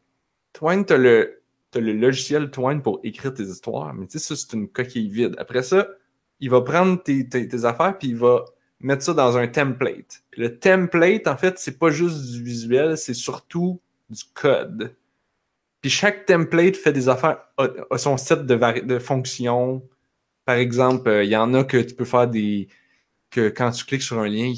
[0.54, 4.36] Twine, t'as le, t'as le logiciel Twine pour écrire tes histoires, mais tu sais, ça,
[4.36, 5.36] c'est une coquille vide.
[5.40, 5.88] Après ça,
[6.40, 8.46] il va prendre tes, tes, tes affaires puis il va
[8.80, 10.24] mettre ça dans un template.
[10.38, 14.96] Le template, en fait, c'est pas juste du visuel, c'est surtout du code.
[15.90, 19.88] Chaque template fait des affaires, a, son set de, fonctions.
[20.46, 22.68] Par exemple, euh, il y en a que tu peux faire des.
[23.30, 24.54] que quand tu cliques sur un lien,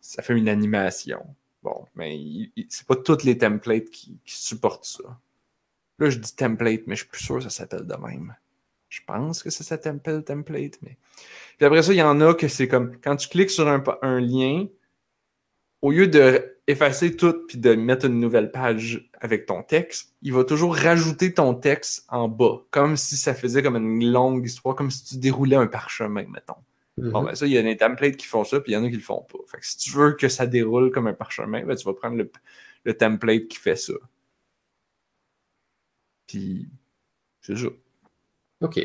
[0.00, 1.24] ça fait une animation.
[1.62, 2.18] Bon, mais
[2.68, 5.18] c'est pas tous les templates qui, supportent ça.
[5.98, 8.34] Là, je dis template, mais je suis plus sûr que ça s'appelle de même.
[8.88, 10.96] Je pense que ça s'appelle template, mais.
[11.58, 14.20] Puis après ça, il y en a que c'est comme quand tu cliques sur un
[14.20, 14.66] lien,
[15.82, 20.32] au lieu de effacer tout puis de mettre une nouvelle page avec ton texte, il
[20.32, 24.74] va toujours rajouter ton texte en bas, comme si ça faisait comme une longue histoire,
[24.74, 26.54] comme si tu déroulais un parchemin, mettons.
[26.96, 27.26] Bon, Mhm.
[27.26, 28.88] ben ça, il y a des templates qui font ça, puis il y en a
[28.90, 29.38] qui le font pas.
[29.46, 32.16] Fait que si tu veux que ça déroule comme un parchemin, ben tu vas prendre
[32.16, 32.30] le,
[32.84, 33.94] le template qui fait ça.
[36.26, 36.68] Puis,
[37.42, 37.68] c'est ça.
[38.60, 38.80] OK.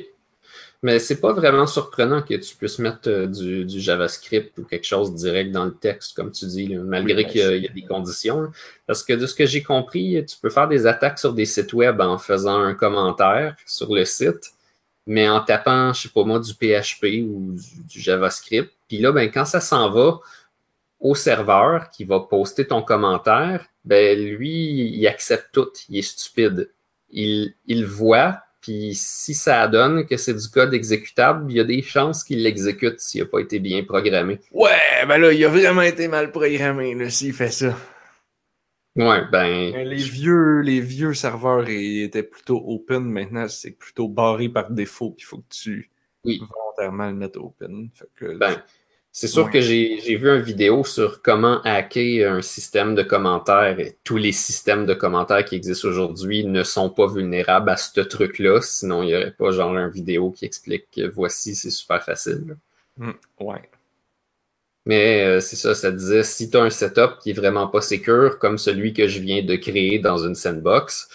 [0.84, 4.86] Mais c'est pas vraiment surprenant que tu puisses mettre euh, du, du JavaScript ou quelque
[4.86, 7.56] chose direct dans le texte, comme tu dis, là, malgré Oui, ben, qu'il y a,
[7.56, 8.42] y des conditions.
[8.42, 8.50] là.
[8.86, 11.74] Parce que de ce que j'ai compris, tu peux faire des attaques sur des sites
[11.74, 14.52] web en faisant un commentaire sur le site,
[15.08, 18.72] mais en tapant, je sais pas moi, du PHP ou du, du JavaScript.
[18.88, 20.20] Puis là, ben, quand ça s'en va
[21.00, 25.70] au serveur qui va poster ton commentaire, ben lui, il accepte tout.
[25.90, 26.72] Il est stupide.
[27.12, 31.64] Il, il voit, puis si ça donne que c'est du code exécutable, il y a
[31.64, 34.40] des chances qu'il l'exécute s'il n'a pas été bien programmé.
[34.52, 37.78] Ouais, ben là, il a vraiment été mal programmé, s'il fait ça.
[38.96, 43.04] Ouais, ben, Les vieux, les vieux serveurs ils étaient plutôt open.
[43.04, 45.14] Maintenant, c'est plutôt barré par défaut.
[45.20, 45.92] Il faut que tu
[46.24, 46.40] Oui.
[46.40, 47.92] volontairement le mettes open.
[47.94, 48.64] Fait que, ben,
[49.18, 53.98] c'est sûr que j'ai vu une vidéo sur comment hacker un système de commentaires et
[54.04, 58.60] tous les systèmes de commentaires qui existent aujourd'hui ne sont pas vulnérables à ce truc-là.
[58.62, 62.58] Sinon, il n'y aurait pas genre une vidéo qui explique que voici, c'est super facile.
[62.98, 63.70] Hmm, ouais.
[64.86, 67.82] Mais euh, c'est ça, ça disait, si tu as un setup qui est vraiment pas
[67.82, 71.10] secure, comme celui que je viens de créer dans une sandbox,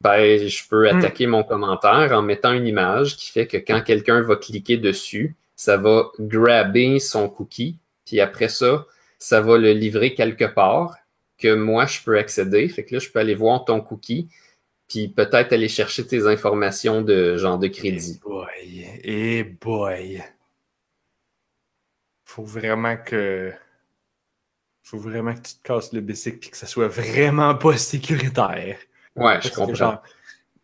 [0.00, 0.98] ben, je peux Hmm.
[0.98, 5.36] attaquer mon commentaire en mettant une image qui fait que quand quelqu'un va cliquer dessus,
[5.60, 8.86] ça va grabber son cookie, puis après ça,
[9.18, 10.96] ça va le livrer quelque part
[11.36, 12.66] que moi, je peux accéder.
[12.70, 14.30] Fait que là, je peux aller voir ton cookie,
[14.88, 18.18] puis peut-être aller chercher tes informations de genre de crédit.
[18.18, 18.86] Eh boy.
[19.04, 20.24] Eh boy.
[22.24, 23.52] Faut vraiment que.
[24.82, 28.78] Faut vraiment que tu te casses le bicycle et que ça soit vraiment pas sécuritaire.
[29.14, 29.74] Ouais, Parce je que, comprends.
[29.74, 30.02] genre,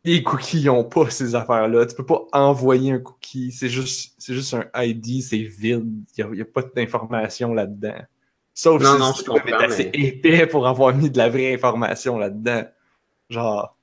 [0.06, 1.86] les cookies ils ont pas ces affaires-là.
[1.86, 3.52] Tu peux pas envoyer un cookie.
[3.52, 6.04] C'est juste, c'est juste un ID, c'est vide.
[6.16, 8.00] Il n'y a, pas d'information là-dedans.
[8.54, 11.18] Sauf Non, si non, le je comprends, est assez mais- épais pour avoir mis de
[11.18, 12.64] la vraie information là-dedans.
[13.28, 13.75] Genre.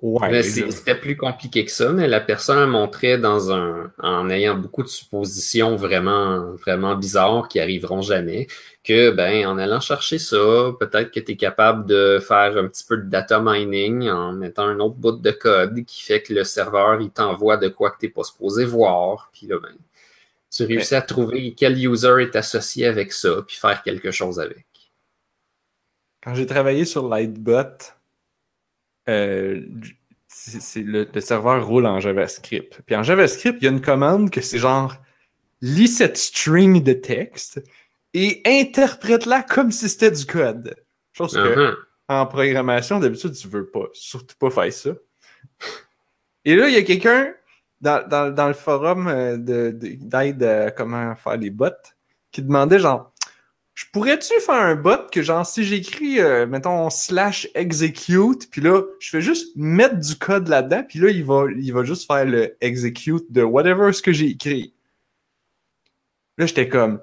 [0.00, 0.44] Ouais.
[0.44, 4.88] C'était plus compliqué que ça, mais la personne montrait dans un, en ayant beaucoup de
[4.88, 8.46] suppositions vraiment, vraiment bizarres qui arriveront jamais,
[8.84, 10.36] que ben, en allant chercher ça,
[10.78, 14.66] peut-être que tu es capable de faire un petit peu de data mining en mettant
[14.66, 17.98] un autre bout de code qui fait que le serveur, il t'envoie de quoi que
[17.98, 19.30] tu n'es pas supposé voir.
[19.32, 19.74] Puis là, ben,
[20.48, 24.64] tu réussis à trouver quel user est associé avec ça, puis faire quelque chose avec.
[26.22, 27.78] Quand j'ai travaillé sur Lightbot,
[29.08, 29.62] euh,
[30.28, 32.80] c'est le, le serveur roule en JavaScript.
[32.86, 34.94] Puis en JavaScript, il y a une commande que c'est genre
[35.60, 37.60] lis cette string de texte
[38.14, 40.74] et interprète-la comme si c'était du code.
[41.12, 41.76] Chose que Mhm.
[42.08, 44.90] en programmation, d'habitude, tu veux pas, surtout pas faire ça.
[46.44, 47.32] Et là, il y a quelqu'un
[47.80, 51.66] dans, dans, dans le forum euh, de- de- d'aide à comment faire les bots
[52.30, 53.12] qui demandait genre
[53.78, 58.82] je pourrais-tu faire un bot que genre si j'écris euh, mettons slash execute puis là
[58.98, 62.24] je fais juste mettre du code là-dedans puis là il va il va juste faire
[62.24, 64.74] le execute de whatever ce que j'ai écrit.
[66.38, 67.00] Là j'étais comme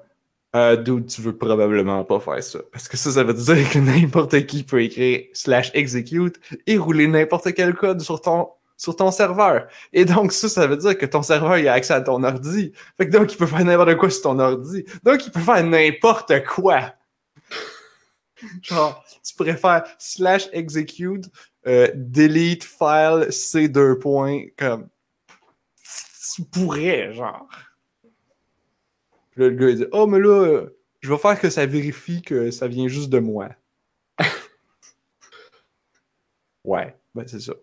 [0.54, 2.58] euh, dude, tu veux probablement pas faire ça.
[2.70, 7.06] Parce que ça, ça veut dire que n'importe qui peut écrire slash execute et rouler
[7.06, 9.68] n'importe quel code sur ton, sur ton serveur.
[9.92, 12.72] Et donc, ça, ça veut dire que ton serveur, a accès à ton ordi.
[12.96, 14.84] Fait que donc, il peut faire n'importe quoi sur ton ordi.
[15.02, 16.94] Donc, il peut faire n'importe quoi.
[18.62, 21.24] Genre, tu pourrais faire slash execute,
[21.66, 24.88] euh, delete file C2 points, comme,
[26.34, 27.48] tu pourrais, genre.
[29.30, 30.66] Puis là, le gars, il dit Oh, mais là,
[31.00, 33.48] je vais faire que ça vérifie que ça vient juste de moi.
[36.64, 37.54] ouais, ben c'est ça.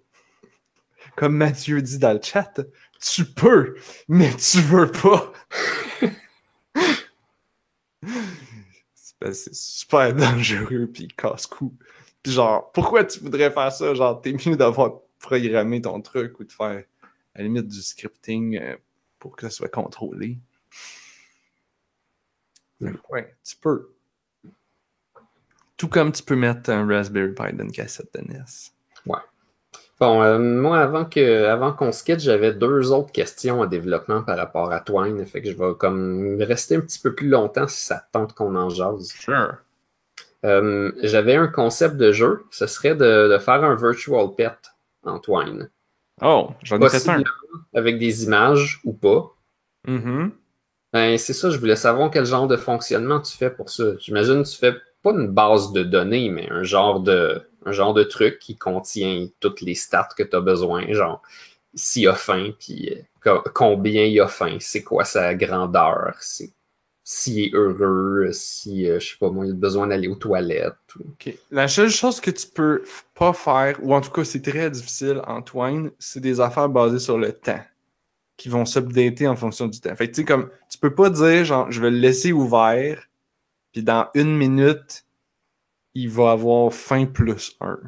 [1.16, 2.62] Comme Mathieu dit dans le chat,
[3.00, 3.76] tu peux,
[4.08, 5.32] mais tu veux pas.
[9.32, 11.76] c'est super dangereux puis casse-cou.
[12.22, 13.94] Puis genre, pourquoi tu voudrais faire ça?
[13.94, 16.84] Genre, t'es mieux d'avoir programmé ton truc ou de faire
[17.36, 18.76] à la limite du scripting euh,
[19.20, 20.38] pour que ça soit contrôlé.
[22.82, 23.94] Ouais, tu peux.
[25.78, 28.44] Tout comme tu peux mettre un Raspberry Pi dans une cassette de NES.
[30.04, 34.22] Bon, euh, moi, avant que, avant qu'on se quitte, j'avais deux autres questions en développement
[34.22, 35.26] par rapport à Twine.
[35.26, 38.34] Fait que je vais comme rester un petit peu plus longtemps si ça te tente
[38.34, 39.14] qu'on en jase.
[39.18, 39.54] Sure.
[40.44, 42.44] Euh, j'avais un concept de jeu.
[42.52, 44.58] Ce serait de, de faire un virtual pet
[45.06, 45.70] en Twine.
[46.22, 47.24] Oh, j'en ai fait un.
[47.74, 49.34] Avec des images ou pas.
[49.88, 50.34] Mhm.
[50.92, 53.86] Ben, c'est ça, je voulais savoir quel genre de fonctionnement tu fais pour ça.
[54.00, 57.94] J'imagine que tu fais pas une base de données, mais un genre de, un genre
[57.94, 60.92] de truc qui contient toutes les stats que tu as besoin.
[60.92, 61.22] Genre,
[61.74, 62.92] s'il a faim, puis
[63.26, 66.16] euh, combien il a faim, c'est quoi sa grandeur,
[67.04, 70.76] s'il est heureux, si, euh, je sais pas moi, il a besoin d'aller aux toilettes.
[71.52, 72.84] La seule chose que tu peux
[73.14, 77.18] pas faire, ou en tout cas c'est très difficile, Antoine, c'est des affaires basées sur
[77.18, 77.62] le temps
[78.38, 79.96] qui vont s'updater en fonction du temps.
[79.96, 83.08] Fait que tu sais, comme, tu peux pas dire, genre, je vais le laisser ouvert,
[83.72, 85.06] puis dans une minute,
[85.96, 87.80] il va avoir fin plus un.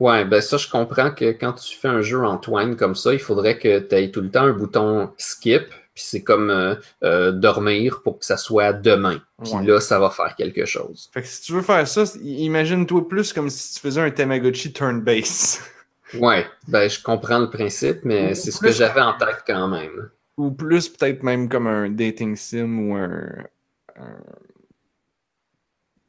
[0.00, 3.12] Ouais, ben ça, je comprends que quand tu fais un jeu en twine comme ça,
[3.12, 6.74] il faudrait que tu aies tout le temps un bouton skip, puis c'est comme euh,
[7.04, 9.22] euh, dormir pour que ça soit demain.
[9.42, 11.08] Puis là, ça va faire quelque chose.
[11.12, 14.72] Fait que si tu veux faire ça, imagine-toi plus comme si tu faisais un Tamagotchi
[14.72, 15.60] turn-base.
[16.14, 20.10] ouais, ben je comprends le principe, mais c'est ce que j'avais en tête quand même.
[20.36, 23.46] Ou plus peut-être même comme un dating sim ou un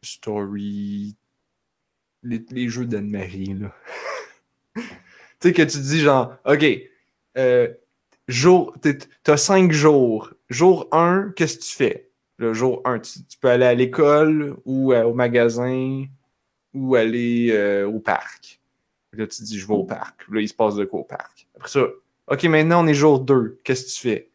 [0.06, 1.16] story.
[2.24, 3.76] Les, jeux d'Anne-Marie, là.
[4.76, 4.84] tu
[5.39, 6.66] sais, que tu dis genre, OK,
[7.38, 7.72] euh,
[8.28, 8.76] jour,
[9.24, 10.34] t'as cinq jours.
[10.49, 12.10] Jour 1, qu'est-ce que tu fais?
[12.38, 16.06] Le jour 1, tu, peux aller à l'école ou euh, au magasin
[16.74, 18.60] ou aller euh, au parc.
[19.14, 20.28] Là, tu dis, je vais au parc.
[20.30, 21.47] Là, il se passe de quoi au parc?
[21.56, 21.88] Après ça,
[22.28, 23.60] OK, maintenant, on est jour 2.
[23.64, 24.30] Qu'est-ce que tu fais?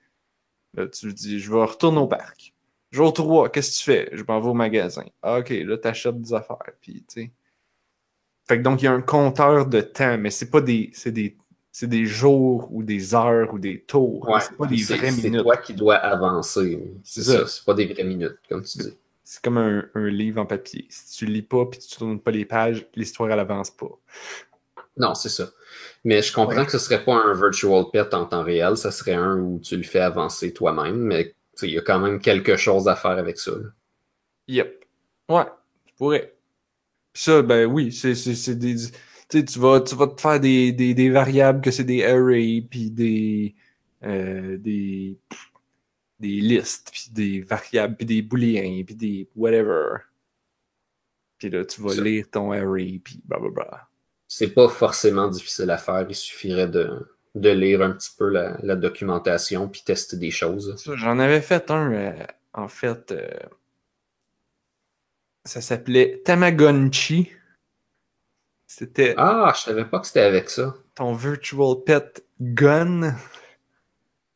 [0.75, 2.55] Là, tu dis, je vais retourner au parc.
[2.91, 4.11] Jour 3, qu'est-ce que tu fais?
[4.13, 5.05] Je m'en vais au magasin.
[5.23, 6.73] Ah, OK, là, t'achètes des affaires.
[6.81, 7.31] Puis, tu sais.
[8.49, 10.91] Fait que donc, il y a un compteur de temps, mais c'est pas des.
[10.93, 11.37] C'est des.
[11.73, 14.29] C'est des jours ou des heures ou des tours.
[14.29, 15.37] Ouais, c'est pas des vraies minutes.
[15.37, 16.83] C'est toi qui dois avancer.
[17.05, 17.47] C'est ça.
[17.47, 18.99] C'est pas des vraies minutes, comme tu dis.
[19.23, 20.89] C'est comme un, un, livre en papier.
[20.91, 23.87] Si tu lis pas puis tu tournes pas les pages, l'histoire, elle avance pas.
[24.97, 25.49] Non, c'est ça.
[26.05, 28.77] Mais je comprends que ce serait pas un virtual pet en temps réel.
[28.77, 32.21] Ça serait un où tu le fais avancer toi-même, mais il y a quand même
[32.21, 33.53] quelque chose à faire avec ça.
[34.49, 34.85] Yep.
[35.29, 35.45] Ouais,
[35.87, 36.35] tu pourrais.
[37.15, 38.77] ça, ben oui, c'est des.
[39.29, 42.91] Tu vas, tu vas te faire des, des, des variables que c'est des arrays, puis
[42.91, 43.55] des,
[44.03, 45.17] euh, des,
[46.19, 49.99] des listes, puis des variables, puis des booléens, puis des whatever.
[51.39, 53.89] Puis là, tu vas lire ton array, puis blablabla.
[54.27, 56.91] C'est pas forcément difficile à faire, il suffirait de,
[57.35, 60.77] de lire un petit peu la, documentation puis tester des choses.
[60.95, 63.29] J'en avais fait un, euh, en fait, euh,
[65.45, 67.31] ça s'appelait Tamagonchi.
[68.67, 69.15] C'était.
[69.17, 70.75] Ah, je savais pas que c'était avec ça.
[70.95, 73.15] Ton virtual pet gun.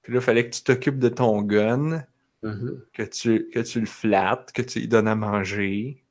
[0.03, 2.05] Puis là, il fallait que tu t'occupes de ton gun,
[2.43, 2.81] mm-hmm.
[2.93, 6.05] que, tu, que tu le flattes, que tu lui donnes à manger,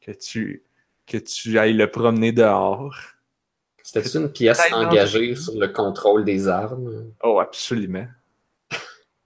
[0.00, 0.62] que tu,
[1.06, 2.96] que tu ailles le promener dehors.
[3.84, 7.12] C'était une pièce engagée sur le contrôle des armes?
[7.22, 8.06] Oh, absolument.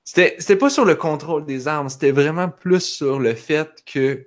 [0.05, 4.27] C'était pas sur le contrôle des armes, c'était vraiment plus sur le fait que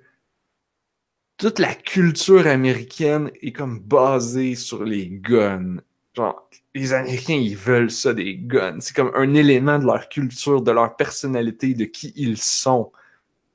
[1.36, 5.76] toute la culture américaine est comme basée sur les guns.
[6.14, 8.80] Genre, les Américains, ils veulent ça, des guns.
[8.80, 12.90] C'est comme un élément de leur culture, de leur personnalité, de qui ils sont.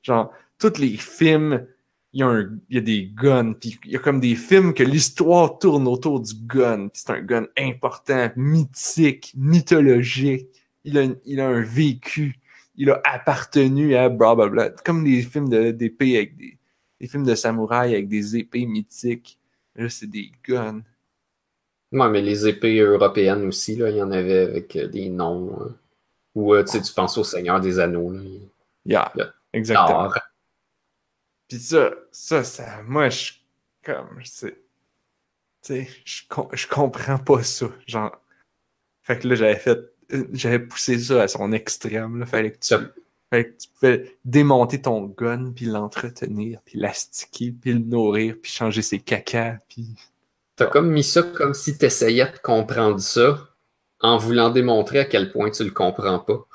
[0.02, 1.66] Genre, tous les films
[2.12, 4.34] il y, a un, il y a des guns, puis il y a comme des
[4.34, 6.88] films que l'histoire tourne autour du gun.
[6.94, 10.48] C'est un gun important, mythique, mythologique.
[10.84, 12.38] Il a, il a un vécu.
[12.76, 14.70] Il a appartenu à blablabla.
[14.84, 16.58] Comme des films d'épée avec des,
[17.00, 19.38] des films de samouraï avec des épées mythiques.
[19.76, 20.82] Là, c'est des guns.
[21.92, 25.60] Ouais, mais les épées européennes aussi, là, il y en avait avec euh, des noms.
[25.60, 25.68] Euh,
[26.34, 28.12] ou euh, tu sais, tu penses au Seigneur des Anneaux.
[28.12, 28.20] Là.
[28.84, 29.12] Yeah,
[29.52, 30.10] exactement.
[31.48, 33.32] Puis ça, ça, ça, moi, je,
[33.82, 34.62] comme, je sais,
[35.62, 36.22] tu sais, je,
[36.52, 37.66] je comprends pas ça.
[37.86, 38.16] Genre,
[39.02, 39.78] fait que là, j'avais fait,
[40.32, 42.26] j'avais poussé ça à son extrême, là.
[42.26, 42.74] Fallait que tu,
[43.30, 48.52] fallait que tu pouvais démonter ton gun, puis l'entretenir, puis l'astiquer, puis le nourrir, puis
[48.52, 49.94] changer ses cacas, puis...
[50.56, 53.48] T'as comme mis ça comme si t'essayais de comprendre ça,
[54.00, 56.46] en voulant démontrer à quel point tu le comprends pas.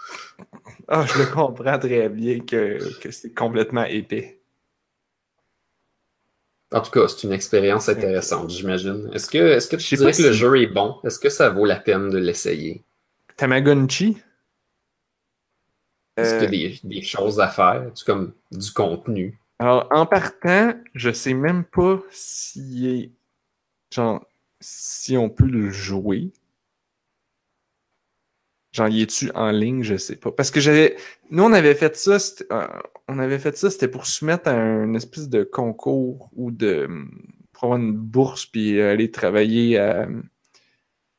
[0.87, 4.42] Ah, je le comprends très bien que, que c'est complètement épais.
[6.73, 9.09] En tout cas, c'est une expérience intéressante, j'imagine.
[9.13, 10.97] Est-ce que, est que tu dirais que le jeu est bon?
[11.03, 12.83] Est-ce que ça vaut la peine de l'essayer?
[13.37, 14.17] Tamagotchi?
[16.17, 17.91] Est-ce qu'il y a des, choses à faire?
[17.93, 19.39] C'est comme du contenu?
[19.59, 23.11] Alors, en partant, je sais même pas si,
[23.91, 24.25] genre,
[24.59, 26.31] si on peut le jouer.
[28.73, 29.83] Genre, y es-tu en ligne?
[29.83, 30.31] Je sais pas.
[30.31, 30.97] Parce que j'avais.
[31.29, 32.17] Nous, on avait fait ça.
[32.51, 32.67] Euh,
[33.07, 36.89] on avait fait ça, c'était pour soumettre à un espèce de concours ou de.
[37.51, 40.07] pour avoir une bourse puis aller travailler à,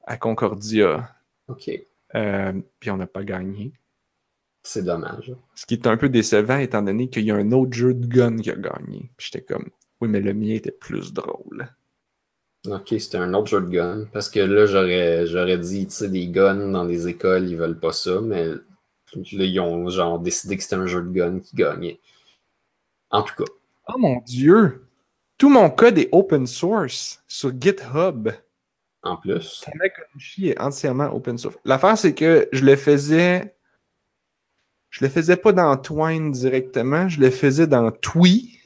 [0.05, 1.14] à Concordia.
[1.48, 1.70] OK.
[2.16, 3.72] Euh, puis on n'a pas gagné.
[4.62, 5.32] C'est dommage.
[5.55, 8.07] Ce qui est un peu décevant étant donné qu'il y a un autre jeu de
[8.07, 9.11] gun qui a gagné.
[9.16, 9.68] Puis j'étais comme,
[10.00, 11.68] oui, mais le mien était plus drôle.
[12.67, 14.07] Ok, c'était un autre jeu de gun.
[14.12, 17.79] Parce que là, j'aurais, j'aurais dit, tu sais, des guns dans les écoles, ils veulent
[17.79, 18.61] pas ça, mais là,
[19.12, 22.01] ils ont genre décidé que c'était un jeu de gun qui gagnait.
[23.11, 23.51] En tout cas.
[23.89, 24.87] Oh mon dieu!
[25.37, 28.31] Tout mon code est open source sur GitHub.
[29.03, 29.62] En plus.
[29.65, 31.57] Tamagotchi est entièrement open source.
[31.65, 33.55] L'affaire, c'est que je le faisais.
[34.89, 38.61] Je le faisais pas dans Twine directement, je le faisais dans Twee,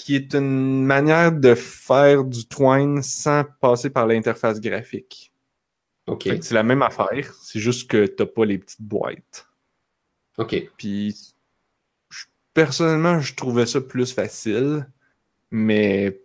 [0.00, 5.30] qui est une manière de faire du Twine sans passer par l'interface graphique.
[6.06, 6.22] Ok.
[6.40, 9.46] C'est la même affaire, c'est juste que t'as pas les petites boîtes.
[10.38, 10.56] Ok.
[10.78, 11.34] Puis,
[12.08, 12.24] je-
[12.54, 14.88] personnellement, je trouvais ça plus facile,
[15.50, 16.18] mais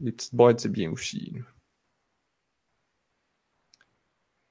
[0.00, 1.34] les petites boîtes, c'est bien aussi.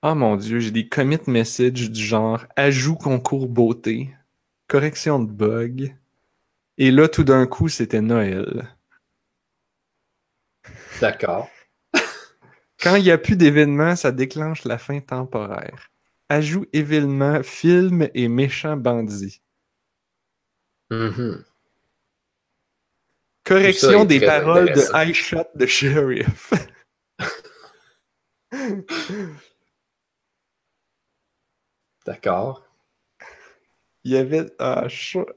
[0.02, 4.10] Ah mon dieu, j'ai des commit messages du genre ajout concours beauté,
[4.68, 5.96] correction de bug.
[6.78, 8.76] Et là, tout d'un coup, c'était Noël.
[11.00, 11.50] D'accord.
[12.82, 15.90] Quand il n'y a plus d'événements, ça déclenche la fin temporaire.
[16.30, 19.42] Ajout événement, film et méchant bandit.
[20.90, 21.44] Mhm.
[23.44, 24.82] Correction ça des paroles de.
[24.94, 26.54] I Shot the Sheriff.
[32.06, 32.66] D'accord.
[34.04, 34.52] Il y avait.
[34.60, 35.28] Ah, chaud.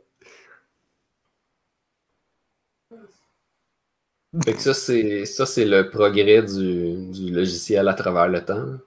[4.43, 8.79] Fait que ça, c'est ça, c'est le progrès du, du logiciel à travers le temps.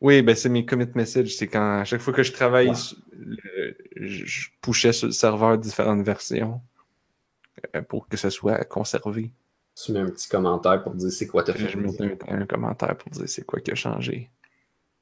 [0.00, 1.34] Oui, ben c'est mes commit messages.
[1.36, 2.72] C'est quand à chaque fois que je travaille,
[3.12, 6.60] le- je, pushais sur le serveur différentes versions
[7.74, 9.32] euh, pour que ça soit conservé.
[9.74, 11.68] Tu mets un petit commentaire pour dire c'est quoi t'as fait.
[11.68, 14.30] Je mettais un, un commentaire pour dire c'est quoi qui a changé.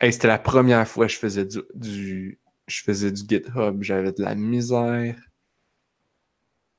[0.00, 3.82] Hey, c'était la première fois que je faisais du, du- je faisais du GitHub.
[3.82, 5.16] J'avais de la misère.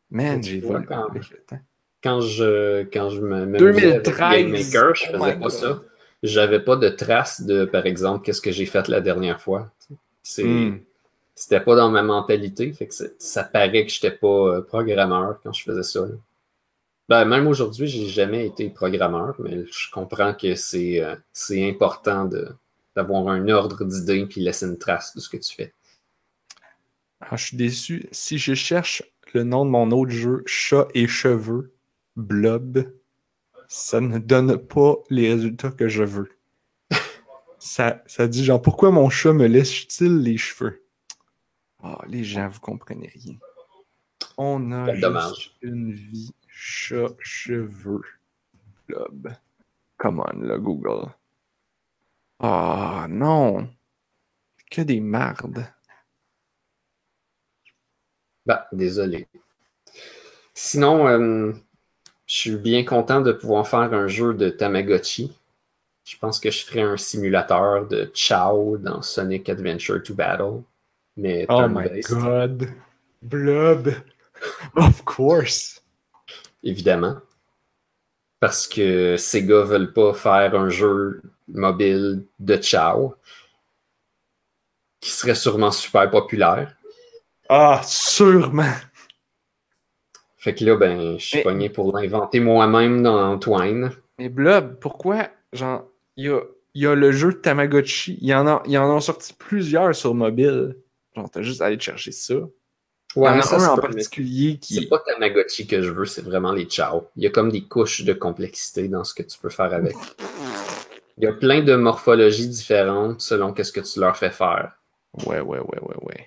[0.09, 1.59] Man, j'ai volé avec le temps.
[2.04, 3.60] Quand je, quand je me m'amusais
[4.01, 5.51] 2013, avec GameMaker, je oh faisais pas God.
[5.51, 5.82] ça.
[6.22, 9.72] J'avais pas de traces de, par exemple, qu'est-ce que j'ai fait la dernière fois.
[10.22, 10.80] C'est, Hmm.
[11.36, 12.72] C'était pas dans ma mentalité.
[12.74, 16.01] Fait que ça paraît que j'étais pas euh, programmeur quand je faisais ça.
[16.01, 16.14] là.
[17.10, 22.26] Ben, même aujourd'hui, j'ai jamais été programmeur, mais je comprends que c'est euh, c'est important
[22.26, 22.47] de,
[22.95, 25.74] d'avoir un ordre d'idées puis laisser une trace de ce que tu fais.
[27.20, 28.08] Ah, je suis déçu.
[28.12, 31.72] Si je cherche le nom de mon autre jeu, Chat et cheveux,
[32.16, 32.93] Blob,
[33.68, 36.30] ça ne donne pas les résultats que je veux.
[37.59, 40.86] Ça, ça dit genre, pourquoi mon chat me lèche-t-il les cheveux?
[41.82, 43.38] Ah, les gens, vous comprenez rien.
[44.38, 45.55] On a Quel juste dommage.
[45.61, 48.01] une vie, chat, cheveux,
[48.88, 49.34] Blob.
[49.97, 51.07] Come on, là, Google.
[52.39, 53.70] Ah, non.
[54.70, 55.66] Que des mardes.
[58.45, 59.28] Bah, désolé.
[60.53, 61.53] Sinon, euh,
[62.34, 65.31] je suis bien content de pouvoir faire un jeu de Tamagotchi.
[66.03, 70.63] Je pense que je ferai un simulateur de Chow dans Sonic Adventure to Battle.
[71.15, 72.69] Mais Oh my god.
[73.21, 73.93] Blob.
[74.75, 75.84] Of course.
[76.63, 77.17] évidemment.
[78.39, 83.13] Parce que Sega veulent pas faire un jeu mobile de Chow
[84.99, 86.75] qui serait sûrement super populaire.
[87.47, 88.73] Ah, sûrement.
[90.44, 93.91] Fait que là, ben, je suis Mais- pogné pour l'inventer moi-même dans Twine.
[94.20, 95.86] Mais Blob, pourquoi, genre,
[96.18, 96.41] il y a,
[96.76, 99.96] y a le jeu de Tamagotchi, il y en a, y en a sorti plusieurs
[99.96, 100.76] sur mobile.
[101.16, 102.34] Genre, t'as juste à aller chercher ça.
[103.16, 104.88] en a ça, c'est en particulier C'est qui.
[104.88, 107.08] pas Tamagotchi que je veux, c'est vraiment les Chow.
[107.16, 109.96] Il y a comme des couches de complexité dans ce que tu peux faire avec.
[111.18, 114.74] Il y a plein de morphologies différentes selon qu'est-ce que tu leur fais faire.
[115.26, 116.26] Ouais, ouais, ouais, ouais, ouais.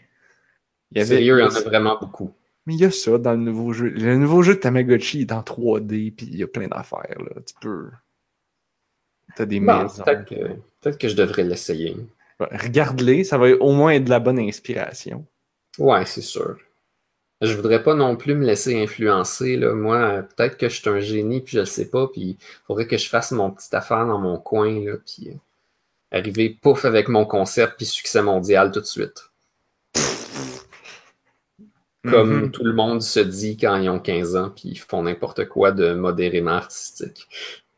[0.92, 2.32] Il y avait, Sérieux, il y en a vraiment beaucoup.
[2.66, 3.88] Mais il y a ça dans le nouveau jeu.
[3.88, 7.40] Le nouveau jeu de Tamagotchi est en 3D, puis il y a plein d'affaires, là.
[7.46, 7.90] Tu peux.
[9.36, 10.02] T'as des Bon, maisons.
[10.04, 10.34] peut-être que,
[10.80, 11.96] peut-être que je devrais l'essayer.
[12.40, 15.24] Ouais, Regarde-les, ça va au moins être de la bonne inspiration.
[15.78, 16.58] Ouais, c'est sûr.
[17.42, 19.56] Je voudrais pas non plus me laisser influencer.
[19.56, 19.74] Là.
[19.74, 22.36] Moi, euh, peut-être que je suis un génie, puis je le sais pas, puis il
[22.66, 25.34] faudrait que je fasse mon petite affaire dans mon coin, là, puis euh,
[26.18, 29.30] arriver pouf avec mon concept, puis succès mondial tout de suite.
[32.06, 32.50] Comme Mhm.
[32.52, 35.72] tout le monde se dit quand ils ont 15 ans, puis ils font n'importe quoi
[35.72, 37.28] de modérément artistique.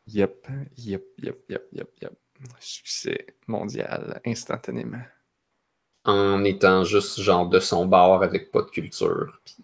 [0.07, 2.13] Yep, yep, yep, yep, yep, yep.
[2.59, 5.03] Succès mondial, instantanément.
[6.03, 9.39] En étant juste genre de son bord avec pas de culture.
[9.45, 9.63] Puis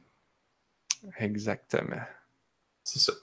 [1.19, 2.05] Exactement.
[2.83, 3.13] c'est ça.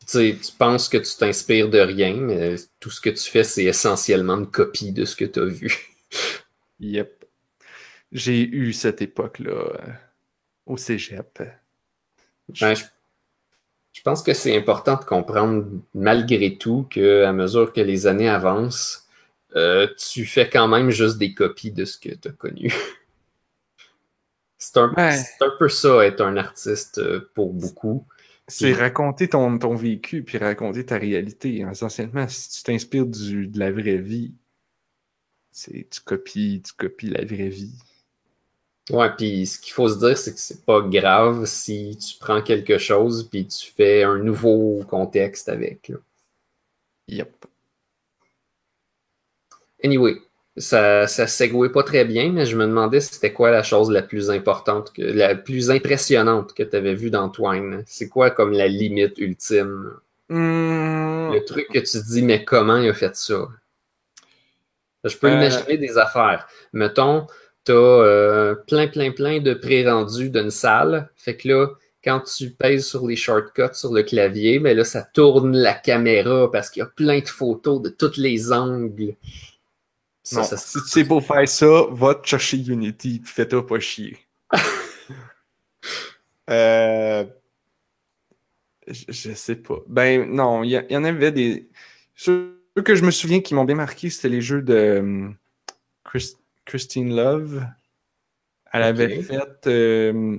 [0.00, 3.42] Tu sais, tu penses que tu t'inspires de rien, mais tout ce que tu fais,
[3.44, 5.74] c'est essentiellement une copie de ce que tu as vu.
[6.80, 7.15] Yep.
[8.12, 9.92] J'ai eu cette époque-là euh,
[10.66, 11.42] au cégep.
[12.60, 12.84] Ben, je,
[13.92, 18.28] Je pense que c'est important de comprendre malgré tout que à mesure que les années
[18.28, 19.08] avancent,
[19.56, 22.72] euh, tu fais quand même juste des copies de ce que tu as connu.
[24.58, 25.18] c'est un, Ouais.
[25.40, 28.06] un peu ça, être un artiste euh, pour beaucoup.
[28.48, 31.60] C'est raconter ton, ton vécu puis raconter ta réalité.
[31.70, 34.34] Essentiellement, si tu t'inspires de la vraie vie,
[35.50, 37.74] c'est tu copies, tu copies la vraie vie.
[38.90, 42.40] Ouais, puis ce qu'il faut se dire, c'est que c'est pas grave si tu prends
[42.40, 45.88] quelque chose puis tu fais un nouveau contexte avec.
[45.88, 45.96] là.
[47.08, 47.46] Yep.
[49.84, 50.16] Anyway,
[50.56, 54.02] ça, ça segway pas très bien, mais je me demandais c'était quoi la chose la
[54.02, 57.82] plus importante, que, la plus impressionnante que tu avais vue dans Twine.
[57.86, 59.94] C'est quoi comme la limite ultime?
[60.28, 63.48] Hmm, Le truc que tu te dis, mais comment il a fait ça?
[65.04, 65.34] Je peux Euh.
[65.34, 66.48] imaginer des affaires.
[66.72, 67.26] Mettons,
[67.66, 71.10] tu as plein, plein, plein de pré-rendus d'une salle.
[71.16, 71.68] Fait que là,
[72.04, 76.50] quand tu pèses sur les shortcuts sur le clavier, mais là, ça tourne la caméra
[76.50, 79.16] parce qu'il y a plein de photos de tous les angles.
[80.22, 83.78] Ça, non, ça- si tu sais pas faire ça, va te chercher Unity fais-toi pas
[83.80, 84.16] chier.
[86.50, 87.24] euh,
[88.86, 89.78] je, je sais pas.
[89.88, 91.68] Ben non, il y, y en avait des.
[92.14, 95.36] Ceux que je me souviens qui m'ont bien marqué, c'était les jeux de hum,
[96.04, 96.36] Chris-
[96.66, 97.66] Christine Love.
[98.72, 99.66] Elle avait fait.
[99.66, 100.38] euh,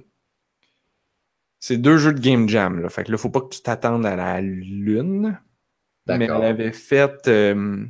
[1.59, 2.89] c'est deux jeux de Game Jam, là.
[2.89, 5.39] Fait que là, faut pas que tu t'attendes à la lune.
[6.07, 7.83] Mais elle avait fait euh,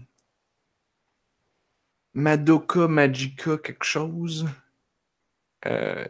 [2.14, 4.48] Madoka Magica quelque chose.
[5.66, 6.06] Euh,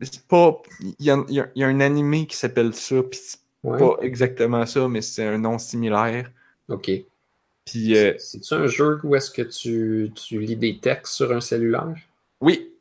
[0.00, 0.60] c'est pas.
[0.80, 3.18] Il y, a- il y a- il y a un animé qui s'appelle ça, puis
[3.22, 3.78] c'est Ouais.
[3.78, 6.30] pas exactement ça, mais c'est un nom similaire.
[6.68, 6.90] OK.
[7.66, 11.40] Puis euh, C'est-tu un jeu où est-ce que tu, tu lis des textes sur un
[11.40, 11.94] cellulaire?
[12.40, 12.72] oui,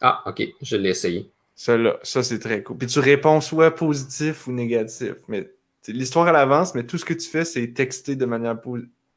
[0.00, 0.42] Ah, OK.
[0.62, 1.30] Je l'ai essayé.
[1.54, 2.78] ça là, ça c'est très cool.
[2.78, 5.14] Puis tu réponds soit positif ou négatif.
[5.28, 5.50] Mais
[5.88, 8.58] l'histoire à l'avance, mais tout ce que tu fais, c'est texter de manière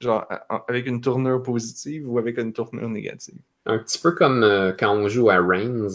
[0.02, 3.36] genre en- avec une tournure positive ou avec une tournure négative.
[3.66, 5.88] Un petit peu comme euh, quand on joue à Reigns.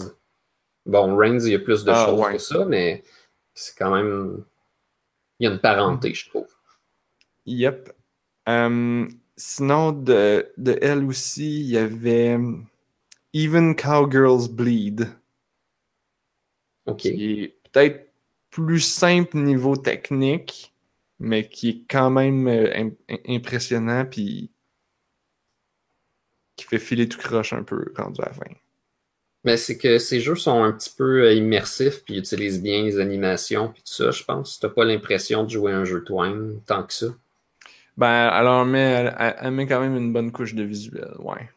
[0.86, 2.32] Bon, Reigns, il y a plus de Ah, choses ouais.
[2.32, 3.04] que ça, mais
[3.52, 4.42] c'est quand même.
[5.38, 6.48] Il y a une parenté, je trouve.
[7.44, 7.92] Yep.
[8.48, 12.66] Euh, sinon, de, de elle aussi, il y avait hum,
[13.34, 15.08] Even Cowgirls Bleed,
[16.86, 16.98] OK.
[17.02, 18.12] qui est peut-être
[18.50, 20.74] plus simple niveau technique,
[21.18, 24.50] mais qui est quand même euh, im- im- impressionnant, puis
[26.56, 28.52] qui fait filer tout croche un peu rendu à la fin.
[29.42, 32.84] Mais c'est que ces jeux sont un petit peu euh, immersifs, puis ils utilisent bien
[32.84, 34.60] les animations, puis tout ça, je pense.
[34.60, 37.06] T'as pas l'impression de jouer un jeu Twine tant que ça?
[37.98, 41.50] Ben, alors, mais elle, elle- elle met quand même une bonne couche de visuel, ouais.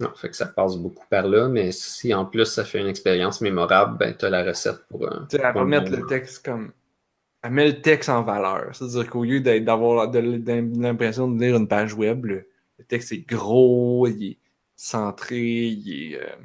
[0.00, 2.88] Non, fait que ça passe beaucoup par là, mais si en plus ça fait une
[2.88, 5.26] expérience mémorable, ben t'as la recette pour un.
[5.28, 6.72] Tu sais, elle va mettre le texte comme.
[7.42, 8.74] Elle met le texte en valeur.
[8.74, 14.06] C'est-à-dire qu'au lieu d'avoir l'impression de lire une page web, le, le texte est gros,
[14.08, 14.38] il est
[14.76, 16.36] centré, il est euh,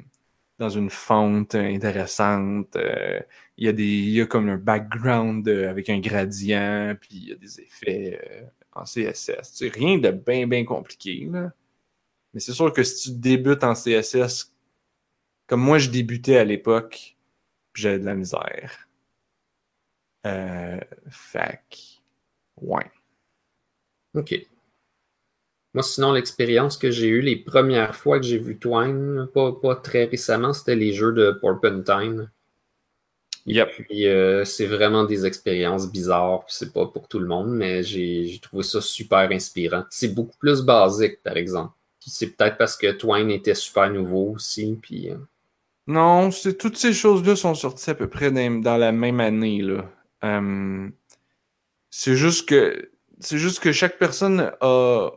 [0.58, 2.76] dans une fonte intéressante.
[2.76, 3.20] euh,
[3.56, 7.10] il, y a des, il y a comme un background euh, avec un gradient, puis
[7.12, 9.54] il y a des effets euh, en CSS.
[9.56, 11.28] Tu rien de bien, bien compliqué.
[11.30, 11.52] Là.
[12.34, 14.52] Mais c'est sûr que si tu débutes en CSS,
[15.46, 17.16] comme moi je débutais à l'époque,
[17.74, 18.88] j'avais de la misère.
[20.26, 22.02] Euh, fac.
[22.60, 22.90] Ouais.
[24.14, 24.34] OK.
[25.78, 29.76] Moi, sinon, l'expérience que j'ai eue les premières fois que j'ai vu Twine, pas, pas
[29.76, 32.32] très récemment, c'était les jeux de Porpentine.
[33.46, 33.86] Yep.
[33.92, 38.40] Euh, c'est vraiment des expériences bizarres, puis c'est pas pour tout le monde, mais j'ai
[38.42, 39.84] trouvé ça super inspirant.
[39.88, 41.74] C'est beaucoup plus basique, par exemple.
[42.00, 45.12] C'est peut-être parce que Twine était super nouveau aussi, puis...
[45.12, 45.16] euh,
[45.86, 49.62] Non, c'est toutes ces choses-là sont sorties à peu près dans, dans la même année,
[49.62, 49.88] là.
[50.24, 50.88] Euh,
[51.88, 55.10] c'est juste que c'est juste que chaque personne a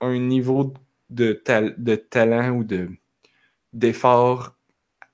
[0.00, 0.74] un niveau
[1.10, 1.42] de,
[1.78, 2.88] de talent ou de
[3.72, 4.56] d'effort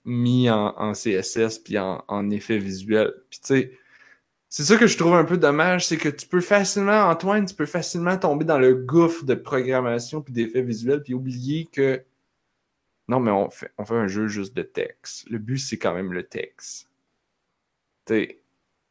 [0.04, 3.12] mis en, en CSS puis en, en effet visuel.
[3.30, 3.78] Puis tu sais,
[4.48, 7.54] c'est ça que je trouve un peu dommage, c'est que tu peux facilement, Antoine, tu
[7.54, 12.04] peux facilement tomber dans le gouffre de programmation puis d'effets visuels puis oublier que
[13.08, 15.28] non, mais on fait, on fait un jeu juste de texte.
[15.28, 16.88] Le but, c'est quand même le texte.
[18.06, 18.38] Tu sais,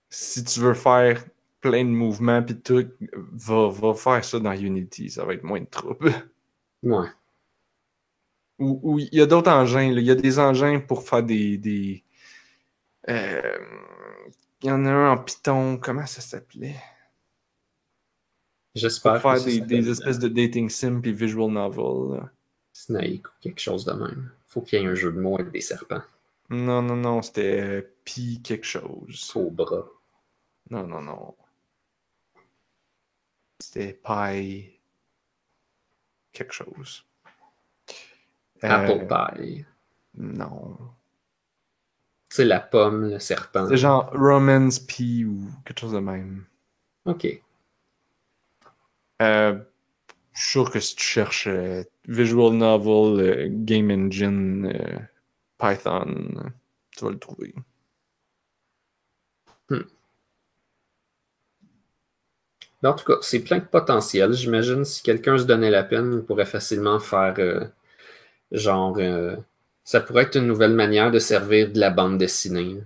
[0.09, 1.23] si tu veux faire
[1.61, 2.85] plein de mouvements puis tout,
[3.31, 6.13] va, va faire ça dans Unity, ça va être moins de trouble.
[6.83, 7.07] Ouais.
[8.59, 9.91] Ou il y a d'autres engins.
[9.91, 11.57] Il y a des engins pour faire des.
[11.57, 12.03] des
[13.09, 13.57] euh,
[14.61, 15.79] il y en a un en Python.
[15.81, 16.75] Comment ça s'appelait?
[18.75, 22.19] J'espère Pour faire des, espèces de dating sim puis visual novel.
[22.19, 22.29] là.
[22.71, 24.31] Snake ou quelque chose de même.
[24.45, 26.01] Faut qu'il y ait un jeu de mots avec des serpents.
[26.49, 29.31] Non, non, non, c'était euh, Pi quelque chose.
[29.33, 29.85] Cobra.
[30.69, 31.35] Non, non, non.
[33.61, 34.79] C'était Pie.
[36.33, 37.05] Quelque chose.
[38.61, 39.65] Apple Euh, Pie.
[40.17, 40.77] Non.
[42.29, 43.67] Tu sais, la pomme, le serpent.
[43.67, 46.45] C'est genre Romance P ou quelque chose de même.
[47.05, 47.27] Ok.
[49.21, 49.59] Euh,
[50.33, 55.07] je suis sûr que si tu cherches euh, Visual Novel, euh, Game Engine,
[55.57, 56.51] Python,
[56.91, 57.53] tu vas le trouver.
[59.69, 59.79] Mais
[62.89, 64.33] en tout cas, c'est plein de potentiel.
[64.33, 67.65] J'imagine si quelqu'un se donnait la peine, il pourrait facilement faire euh,
[68.51, 68.97] genre.
[68.99, 69.35] euh,
[69.85, 72.77] ça pourrait être une nouvelle manière de servir de la bande dessinée.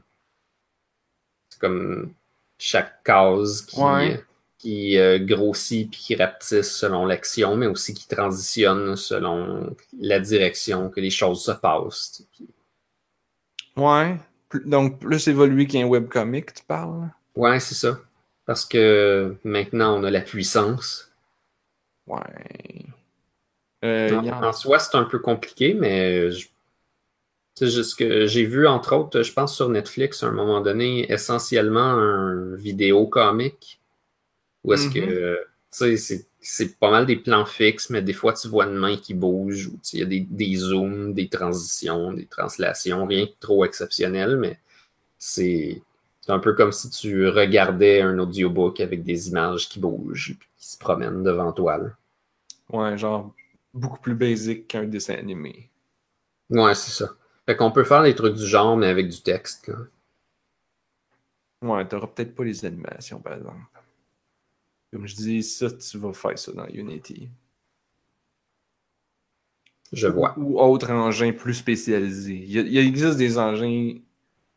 [1.50, 2.14] C'est comme
[2.60, 4.24] chaque case qui, Ouais.
[4.58, 10.90] qui euh, grossit puis qui rapetisse selon l'action, mais aussi qui transitionne selon la direction
[10.90, 12.24] que les choses se passent.
[13.78, 14.18] Ouais.
[14.66, 17.10] Donc, plus évolué qu'un webcomic, tu parles?
[17.36, 18.00] Ouais, c'est ça.
[18.46, 21.12] Parce que maintenant, on a la puissance.
[22.08, 22.86] Ouais.
[23.84, 26.50] Euh, En, soi, c'est un peu compliqué, mais je-
[27.56, 31.10] c'est juste que j'ai vu, entre autres, je pense sur Netflix, à un moment donné,
[31.12, 33.80] essentiellement un vidéo comique.
[34.64, 35.10] Où est-ce que, Mhm.
[35.10, 35.38] euh,
[35.72, 38.76] tu sais, c'est- c'est pas mal des plans fixes, mais des fois, tu vois une
[38.76, 43.26] main qui bouge, ou il y a des, des zooms, des transitions, des translations, rien
[43.26, 44.60] de trop exceptionnel, mais
[45.20, 45.82] c'est
[46.26, 50.50] c'est un peu comme si tu regardais un audiobook avec des images qui bougent, puis
[50.58, 51.78] qui se promènent devant toi.
[51.78, 51.90] là.
[52.70, 53.34] Ouais, genre
[53.74, 55.72] beaucoup plus basic qu'un dessin animé.
[56.50, 57.12] Ouais, c'est ça.
[57.46, 59.68] Fait qu'on peut faire des trucs du genre, mais avec du texte.
[59.68, 59.76] là.
[61.62, 63.60] Ouais, t'auras peut-être pas les animations, par exemple.
[64.92, 67.30] Comme je dis, ça, tu vas faire ça dans Unity.
[69.92, 70.38] Je vois.
[70.38, 72.34] Ou autre engin plus spécialisé.
[72.36, 73.96] Il, y a- il existe des engins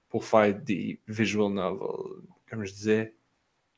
[0.08, 2.22] pour faire des visual novels.
[2.48, 3.14] Comme je disais,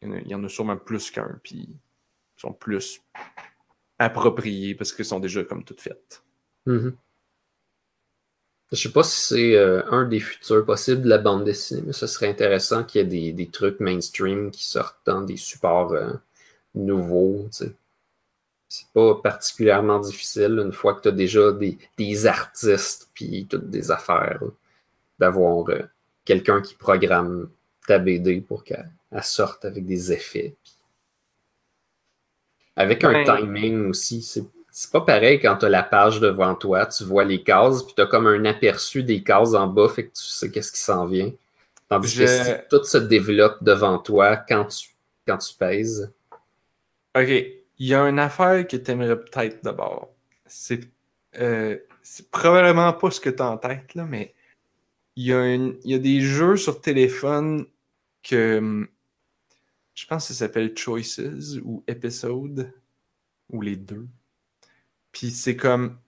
[0.03, 3.03] il y en a, sûrement plus qu'un, puis ils sont plus
[3.99, 6.23] appropriés parce qu'ils sont déjà comme toutes faites.
[6.67, 6.97] Mhm.
[8.73, 11.93] Je sais pas si c'est euh, un des futurs possibles de la bande dessinée, mais
[11.93, 16.13] ce serait intéressant qu'il y ait des, trucs mainstream qui sortent dans des supports euh,
[16.75, 17.49] nouveaux.
[17.51, 23.91] C'est pas particulièrement difficile une fois que tu as déjà des, artistes puis toutes des
[23.91, 24.41] affaires
[25.19, 25.83] d'avoir euh,
[26.31, 27.51] quelqu'un qui programme
[27.89, 30.55] ta BD pour qu'elle elle sorte avec des effets.
[32.77, 36.87] Avec un timing aussi, c'est c'est pas pareil quand tu as la page devant toi,
[36.87, 40.05] tu vois les cases, puis tu as comme un aperçu des cases en bas, fait
[40.05, 41.33] que tu sais qu'est-ce qui s'en vient.
[41.89, 44.91] Tandis que si tout se développe devant toi quand tu,
[45.27, 46.13] quand tu pèses.
[47.17, 50.11] Ok, il y a une affaire que tu aimerais peut-être d'abord.
[50.47, 50.83] C'est
[51.41, 54.33] euh, c'est probablement pas ce que tu as en tête, là, mais
[55.21, 57.67] il y, a une- il y a des jeux sur téléphone
[58.23, 58.89] que hum,
[59.95, 61.21] je pense que ça s'appelle Choices
[61.63, 62.73] ou Episode
[63.51, 64.07] ou les deux.
[65.13, 65.99] Puis c'est comme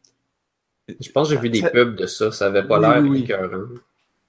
[1.01, 3.03] Je pense que j'ai vu des Ça- pubs de ça, ça avait pas Oui, l'air
[3.11, 3.69] oui, écœurant.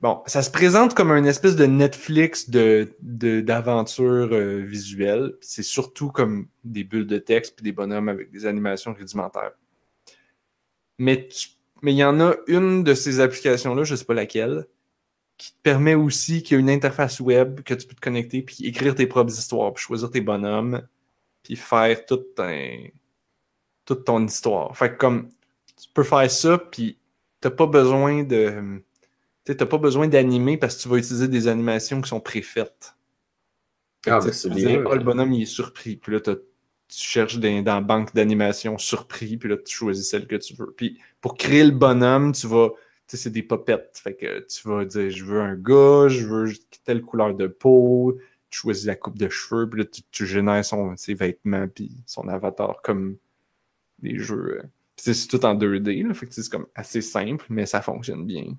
[0.01, 5.35] Bon, ça se présente comme une espèce de Netflix de, de- d'aventure euh, visuelle.
[5.39, 9.53] C'est surtout comme des bulles de texte puis des bonhommes avec des animations rudimentaires.
[10.97, 11.49] Mais tu-
[11.83, 14.65] mais il y en a une de ces applications-là, je sais pas laquelle,
[15.37, 18.41] qui te permet aussi qu'il y a une interface web que tu peux te connecter
[18.41, 20.81] puis écrire tes propres histoires, puis choisir tes bonhommes,
[21.43, 22.87] puis faire toute, un-
[23.85, 24.75] toute ton histoire.
[24.77, 25.29] Fait que comme
[25.75, 26.97] tu peux faire ça, puis
[27.41, 28.81] t'as pas besoin de
[29.45, 32.95] tu t'as pas besoin d'animer parce que tu vas utiliser des animations qui sont préfaites.
[34.05, 35.97] Ah, ben, c'est bien, mais- le bonhomme, il est surpris.
[35.97, 36.35] Puis là, t'as-
[36.87, 40.73] tu cherches dans, la banque d'animation surpris, puis là, tu choisis celle que tu veux.
[40.75, 42.69] Puis pour créer le bonhomme, tu vas...
[43.07, 43.99] Tu sais, c'est des popettes.
[44.01, 46.51] Fait que tu vas dire, je veux un gars, je veux
[46.85, 48.17] telle couleur de peau,
[48.49, 52.27] tu choisis la coupe de cheveux, puis là, tu, génères son, ses vêtements, puis son
[52.27, 53.17] avatar comme
[53.99, 54.59] des jeux...
[54.59, 54.63] euh.
[54.95, 58.25] Puis c'est tout en 2D, là, fait que c'est comme assez simple, mais ça fonctionne
[58.25, 58.55] bien.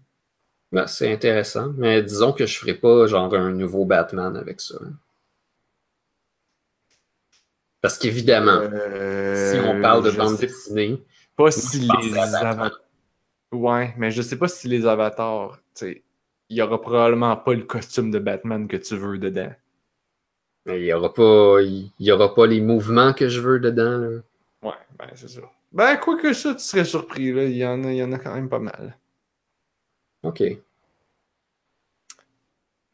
[0.72, 4.74] Ben, c'est intéressant, mais disons que je ferai pas genre un nouveau Batman avec ça.
[7.84, 11.04] Parce qu'évidemment, Euh, si on parle de je bande sais dessinée,
[11.36, 12.80] pas si les avatars.
[13.52, 16.02] Ouais, mais je sais pas si les avatars, tu sais,
[16.48, 19.52] il y aura probablement pas le costume de Batman que tu veux dedans.
[20.66, 23.98] il y aura pas, il y aura pas les mouvements que je veux dedans.
[23.98, 24.08] là.
[24.62, 25.42] Ouais, ben c'est ça.
[25.70, 27.44] Ben, quoi que ça, tu serais surpris, là.
[27.44, 28.96] Il y en a, il y en a quand même pas mal.
[30.22, 30.42] Ok.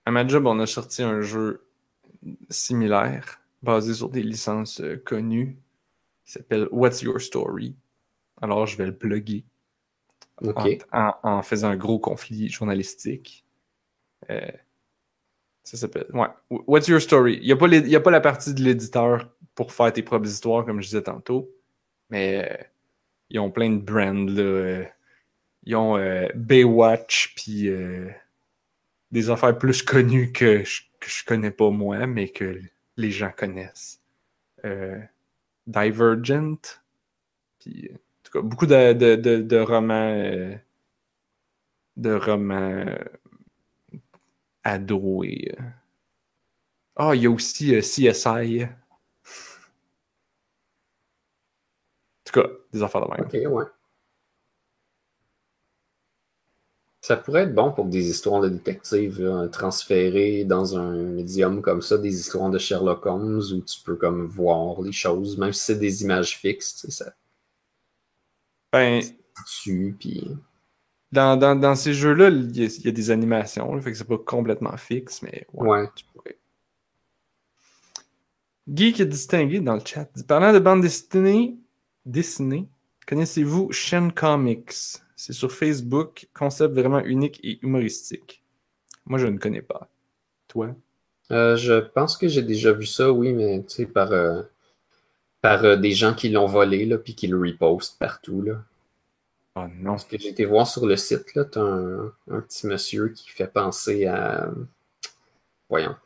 [0.05, 1.63] À ma job, on a sorti un jeu
[2.49, 5.57] similaire, basé sur des licences euh, connues,
[6.25, 7.75] qui s'appelle What's Your Story?
[8.41, 9.45] Alors, je vais le plugger.
[10.43, 10.79] Ok.
[10.93, 13.45] en, en- en faisant un gros conflit journalistique.
[14.31, 14.41] Euh,
[15.63, 16.07] Ça s'appelle.
[16.15, 16.29] Ouais.
[16.49, 17.37] What's your story?
[17.43, 19.93] Il n'y a, pas les- il y a pas la partie de l'éditeur pour faire
[19.93, 21.51] tes propres histoires, comme je disais tantôt.
[22.09, 22.65] Mais euh,
[23.29, 24.25] ils ont plein de brands.
[24.27, 24.85] Là, euh,
[25.65, 25.99] ils ont
[26.35, 28.09] Baywatch, puis euh,
[29.11, 32.59] des affaires plus connues que je, que je connais pas moi, mais que
[33.01, 34.01] les gens connaissent.
[34.65, 35.01] Euh,
[35.67, 36.57] Divergent.
[37.61, 39.95] Puis, euh, en tout cas, beaucoup de, de, de, romans.
[40.15, 40.57] euh,
[41.97, 42.99] de romans euh,
[44.67, 44.79] euh,
[46.97, 48.65] Ah, il y a aussi CSI.
[48.65, 48.69] En
[52.25, 53.21] tout cas, des affaires de même.
[53.27, 53.65] Ok, ouais.
[57.11, 61.83] Ça pourrait être bon pour des histoires de détectives, là, transférer dans un médium comme
[61.83, 65.65] ça des histoires de Sherlock Holmes où tu peux comme voir les choses, même si
[65.65, 67.13] c'est des images fixes, tu sais, ça
[68.73, 69.03] Ben,
[69.99, 70.25] puis
[71.11, 73.91] dans, dans, dans ces jeux-là, il y, a- il y a des animations, là, fait
[73.91, 75.89] que c'est pas complètement fixe, mais ouais, ouais.
[75.97, 76.39] tu pourrais.
[78.73, 80.09] Geek est distingué dans le chat.
[80.15, 81.59] dit, Parlant de bande dessinée,
[82.07, 82.69] dessinée
[83.09, 85.01] connaissez-vous Shen Comics?
[85.21, 88.43] C'est sur Facebook, concept vraiment unique et humoristique.
[89.05, 89.87] Moi, je ne connais pas.
[90.49, 90.75] Toi?
[91.31, 94.41] Euh, je pense que j'ai déjà vu ça, oui, mais tu sais, par, euh,
[95.43, 98.65] par euh, des gens qui l'ont volé, là, puis qui le repostent partout, là.
[99.57, 99.91] Oh non.
[99.91, 103.29] Parce que j'ai été voir sur le site, là, t'as un, un petit monsieur qui
[103.29, 104.51] fait penser à.
[105.69, 105.97] Voyons.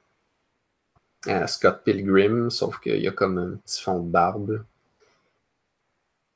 [1.28, 4.64] À Scott Pilgrim, sauf qu'il y a comme un petit fond de barbe.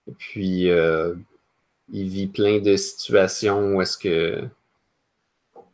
[0.06, 0.70] Et puis,
[1.90, 4.48] il vit plein de situations où est-ce que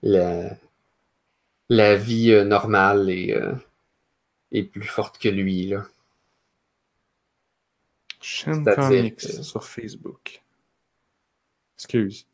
[0.02, 0.56] la,
[1.68, 3.54] la vie euh, normale est, euh,
[4.52, 5.86] est plus forte que lui, là.
[8.74, 10.42] Comics que- sur Facebook.
[11.76, 12.26] Excuse.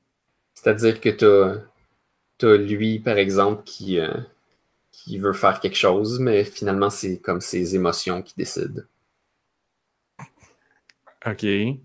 [0.55, 1.63] C'est-à-dire que t'as,
[2.39, 4.17] t'as lui, par exemple, qui, euh,
[4.93, 8.83] qui veut faire quelque chose, mais finalement, c'est comme ses émotions qui décident.
[11.27, 11.81] Ok.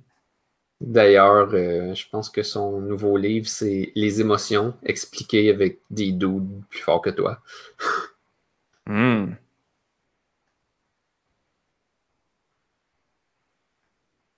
[0.81, 6.63] D'ailleurs, euh, je pense que son nouveau livre, c'est Les émotions expliquées avec des dudes
[6.69, 7.41] plus forts que toi.
[8.87, 9.37] Hmm.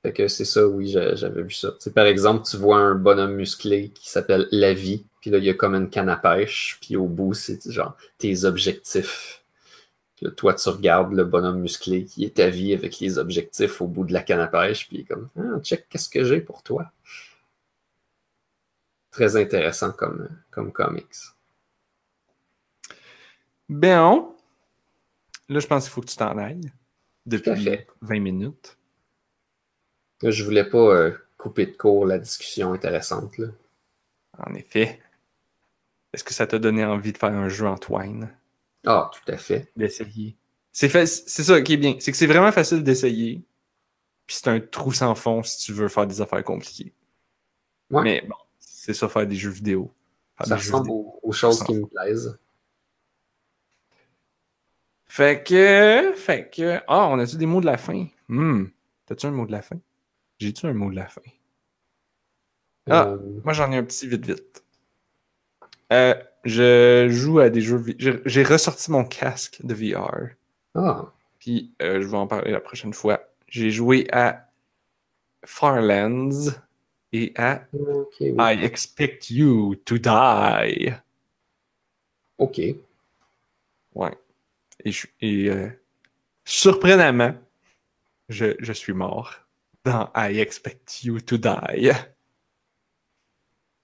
[0.04, 1.70] Fait que c'est ça, oui, j'a- j'avais vu ça.
[1.74, 5.38] Tu sais, par exemple, tu vois un bonhomme musclé qui s'appelle La Vie, puis là,
[5.38, 9.44] il y a comme une canne à pêche, puis au bout, c'est genre tes objectifs.
[10.18, 13.80] Puis là, toi, tu regardes le bonhomme musclé qui est ta vie avec les objectifs
[13.82, 16.64] au bout de la canne à pêche, puis comme, ah, check, qu'est-ce que j'ai pour
[16.64, 16.92] toi?
[19.12, 21.06] Très intéressant comme, comme comics.
[23.70, 24.28] Ben,
[25.50, 26.66] là, je pense qu'il faut que tu t'en ailles.
[26.66, 26.72] À
[27.28, 27.88] Depuis fait.
[28.02, 28.76] 20 minutes.
[30.24, 33.50] Là, je voulais pas euh, couper de court la discussion intéressante, là.
[34.40, 35.00] En effet.
[36.12, 38.36] Est-ce que ça t'a donné envie de faire un jeu, Antoine?
[38.90, 39.72] Ah, tout à fait.
[39.76, 40.36] D'essayer.
[40.72, 41.96] C'est fa- c'est ça qui est bien.
[42.00, 43.44] C'est que c'est vraiment facile d'essayer.
[44.26, 46.94] Puis c'est un trou sans fond si tu veux faire des affaires compliquées.
[47.92, 48.04] Ouais.
[48.04, 49.92] Mais bon, c'est ça faire des jeux vidéo.
[50.38, 51.20] Faire Ça ressemble vidéo.
[51.22, 52.38] aux, choses qui me plaisent.
[55.08, 56.14] Fait que.
[56.16, 56.80] Fait que.
[56.88, 58.08] Ah, on a-tu des mots de la fin?
[58.28, 58.66] Hmm.
[59.06, 59.78] T'as-tu un mot de la fin?
[60.40, 61.22] J'ai-tu un mot de la fin?
[62.90, 63.08] Ah.
[63.08, 64.64] Euh, Moi, j'en ai un petit vite vite.
[65.94, 66.14] Euh,
[66.44, 67.84] je joue à des jeux.
[68.26, 70.30] J'ai ressorti mon casque de VR.
[70.76, 73.22] ah, Puis euh, je vais en parler la prochaine fois.
[73.48, 74.50] J'ai joué à
[75.46, 76.52] Farlands
[77.14, 78.36] et à oui.
[78.38, 80.92] I Expect You to Die.
[82.38, 82.62] ok.
[83.96, 84.18] Ouais.
[84.84, 85.70] Et, je, et euh,
[86.46, 87.34] surprenamment,
[88.30, 89.34] je, je suis mort
[89.86, 91.92] dans I Expect You to Die.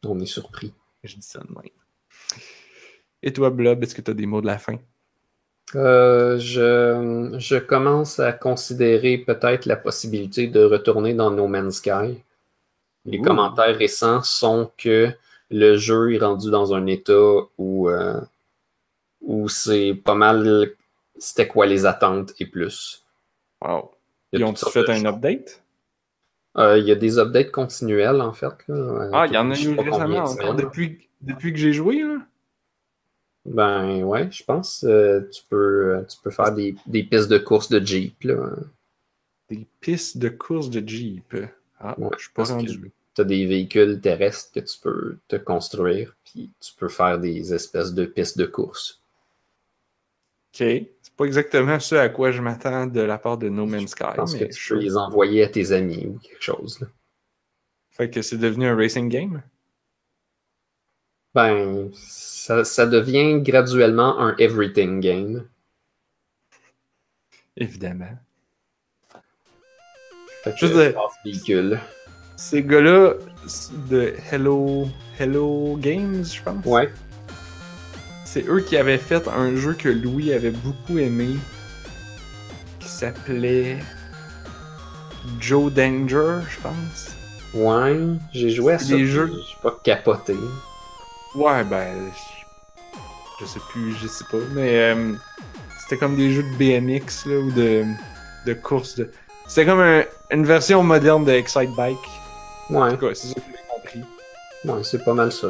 [0.05, 0.73] On est surpris.
[1.03, 1.69] Je dis ça de même.
[3.23, 4.77] Et toi, Blob, est-ce que tu as des mots de la fin?
[5.75, 12.21] Euh, je, je commence à considérer peut-être la possibilité de retourner dans No Man's Sky.
[13.05, 13.23] Les Ouh.
[13.23, 15.09] commentaires récents sont que
[15.49, 18.19] le jeu est rendu dans un état où, euh,
[19.21, 20.73] où c'est pas mal
[21.17, 23.03] c'était quoi les attentes et plus.
[23.61, 23.91] Wow.
[24.31, 25.05] Il Ils ont fait un choses.
[25.05, 25.63] update?
[26.57, 28.53] Euh, il y a des updates continuels en fait.
[28.67, 29.09] là.
[29.13, 32.17] Ah, il y en a eu récemment depuis, depuis que j'ai joué, là.
[33.45, 37.37] Ben ouais, je pense euh, tu peux euh, tu peux faire des, des pistes de
[37.37, 38.51] course de Jeep là.
[39.49, 41.35] Des pistes de course de Jeep.
[41.79, 42.91] Ah, Ouais, je suis pas rendu.
[43.15, 47.53] Tu as des véhicules terrestres que tu peux te construire, puis tu peux faire des
[47.53, 49.01] espèces de pistes de course.
[50.53, 50.59] Ok.
[51.01, 54.03] C'est pas exactement ce à quoi je m'attends de la part de No Man's Sky.
[54.11, 56.79] Je pense que tu peux les envoyer à tes amis ou quelque chose.
[56.79, 56.87] là.
[57.91, 59.43] Fait que c'est devenu un racing game?
[61.35, 65.45] Ben, ça, ça devient graduellement un everything game.
[67.57, 68.17] Évidemment.
[70.43, 71.79] Fait que, Je espace véhicule.
[72.35, 73.13] Ces gars-là
[73.89, 74.87] de Hello,
[75.19, 76.65] Hello Games, je pense.
[76.65, 76.91] Ouais.
[78.25, 81.35] C'est eux qui avaient fait un jeu que Louis avait beaucoup aimé,
[82.79, 83.77] qui s'appelait
[85.39, 87.15] Joe Danger, je pense.
[87.53, 87.95] Ouais,
[88.33, 88.95] j'ai joué à ça.
[88.95, 90.35] des jeux- J'ai pas capoté.
[91.35, 92.11] Ouais, ben,
[93.39, 95.13] je- sais plus, je sais pas, mais euh,
[95.81, 97.83] c'était comme des jeux de BMX là, ou de,
[98.45, 98.95] de course.
[98.95, 99.11] De...
[99.47, 101.97] C'était comme un- une version moderne de Excite Bike.
[102.69, 104.03] En Ouais, tout cas, c'est ça que j'ai compris.
[104.65, 105.49] ouais, c'est pas mal ça.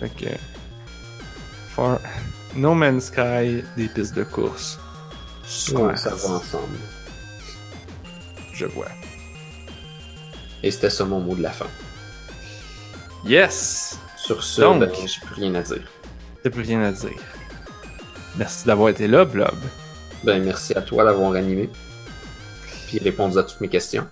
[0.00, 0.30] Fait que.
[1.68, 1.98] Far...
[2.56, 4.78] No Man's Sky, des pistes de course.
[5.72, 6.78] Ouais, ça va ensemble.
[8.52, 8.88] Je vois.
[10.62, 11.66] Et c'était ça mon mot de la fin.
[13.26, 13.98] Yes!
[14.16, 14.80] Sur ce, Donc.
[14.80, 15.90] ben, j'ai plus rien à dire.
[16.42, 17.18] T'as plus rien à dire.
[18.36, 19.54] Merci d'avoir été là, Blob.
[20.24, 21.70] Ben, merci à toi d'avoir animé.
[22.86, 24.06] Puis répondu à toutes mes questions.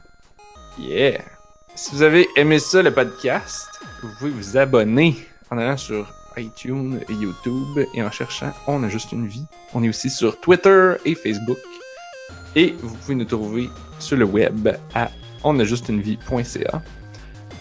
[0.79, 1.21] Yeah!
[1.75, 3.69] Si vous avez aimé ça, le podcast,
[4.03, 5.17] vous pouvez vous abonner
[5.51, 9.45] en allant sur iTunes et YouTube et en cherchant On a juste une vie.
[9.75, 11.59] On est aussi sur Twitter et Facebook.
[12.57, 15.11] Et vous pouvez nous trouver sur le web à
[15.45, 16.83] onajustunevie.ca.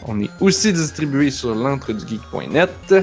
[0.08, 2.96] On est aussi distribué sur l'entredugeek.net.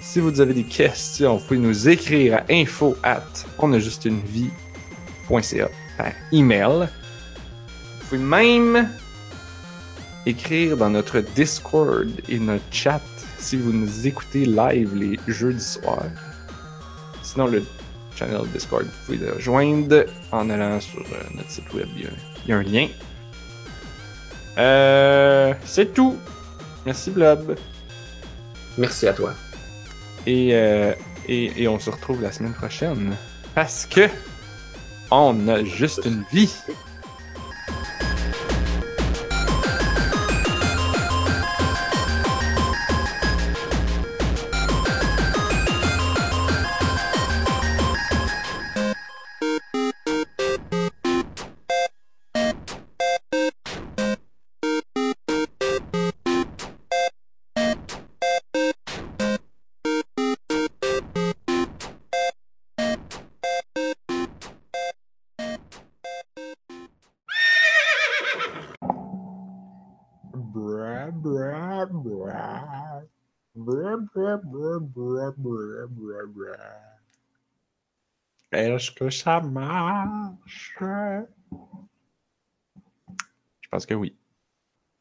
[0.00, 3.24] Si vous avez des questions, vous pouvez nous écrire à info at
[3.58, 6.88] onajustunevie.ca par email.
[8.00, 8.88] Vous pouvez même
[10.26, 13.02] écrire dans notre Discord et notre chat
[13.38, 16.04] si vous nous écoutez live les jeudis soirs.
[17.22, 17.64] Sinon, le
[18.14, 21.88] channel Discord, vous pouvez le rejoindre en allant sur euh, notre site web.
[21.96, 22.10] Il
[22.46, 22.88] y a un lien.
[24.58, 26.16] Euh, c'est tout.
[26.84, 27.56] Merci Blob.
[28.76, 29.34] Merci à toi.
[30.26, 30.92] Et, euh,
[31.26, 33.14] et, et on se retrouve la semaine prochaine.
[33.54, 34.08] Parce que
[35.10, 36.54] on a juste une vie.
[78.50, 80.76] Est-ce que ça marche?
[83.60, 84.16] Je pense que oui.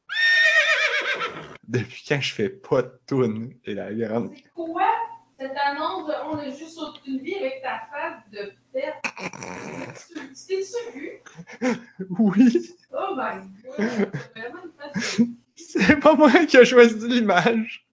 [1.67, 4.31] Depuis quand je fais pas de tune et la grande.
[4.35, 4.83] C'est quoi
[5.39, 8.95] cette annonce de On a juste aucune vie avec ta face de pète?
[10.47, 10.63] Tu
[10.99, 11.21] vu?
[12.09, 13.39] Oui, Oh my
[13.77, 14.11] god!
[14.35, 17.87] C'est vraiment une face de c'est pas moi qui ai choisi l'image.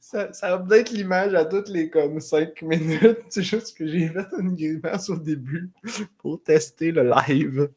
[0.00, 3.18] Ça, ça update l'image à toutes les comme 5 minutes.
[3.28, 5.70] C'est juste que j'ai fait une grimace au début
[6.18, 7.68] pour tester le live.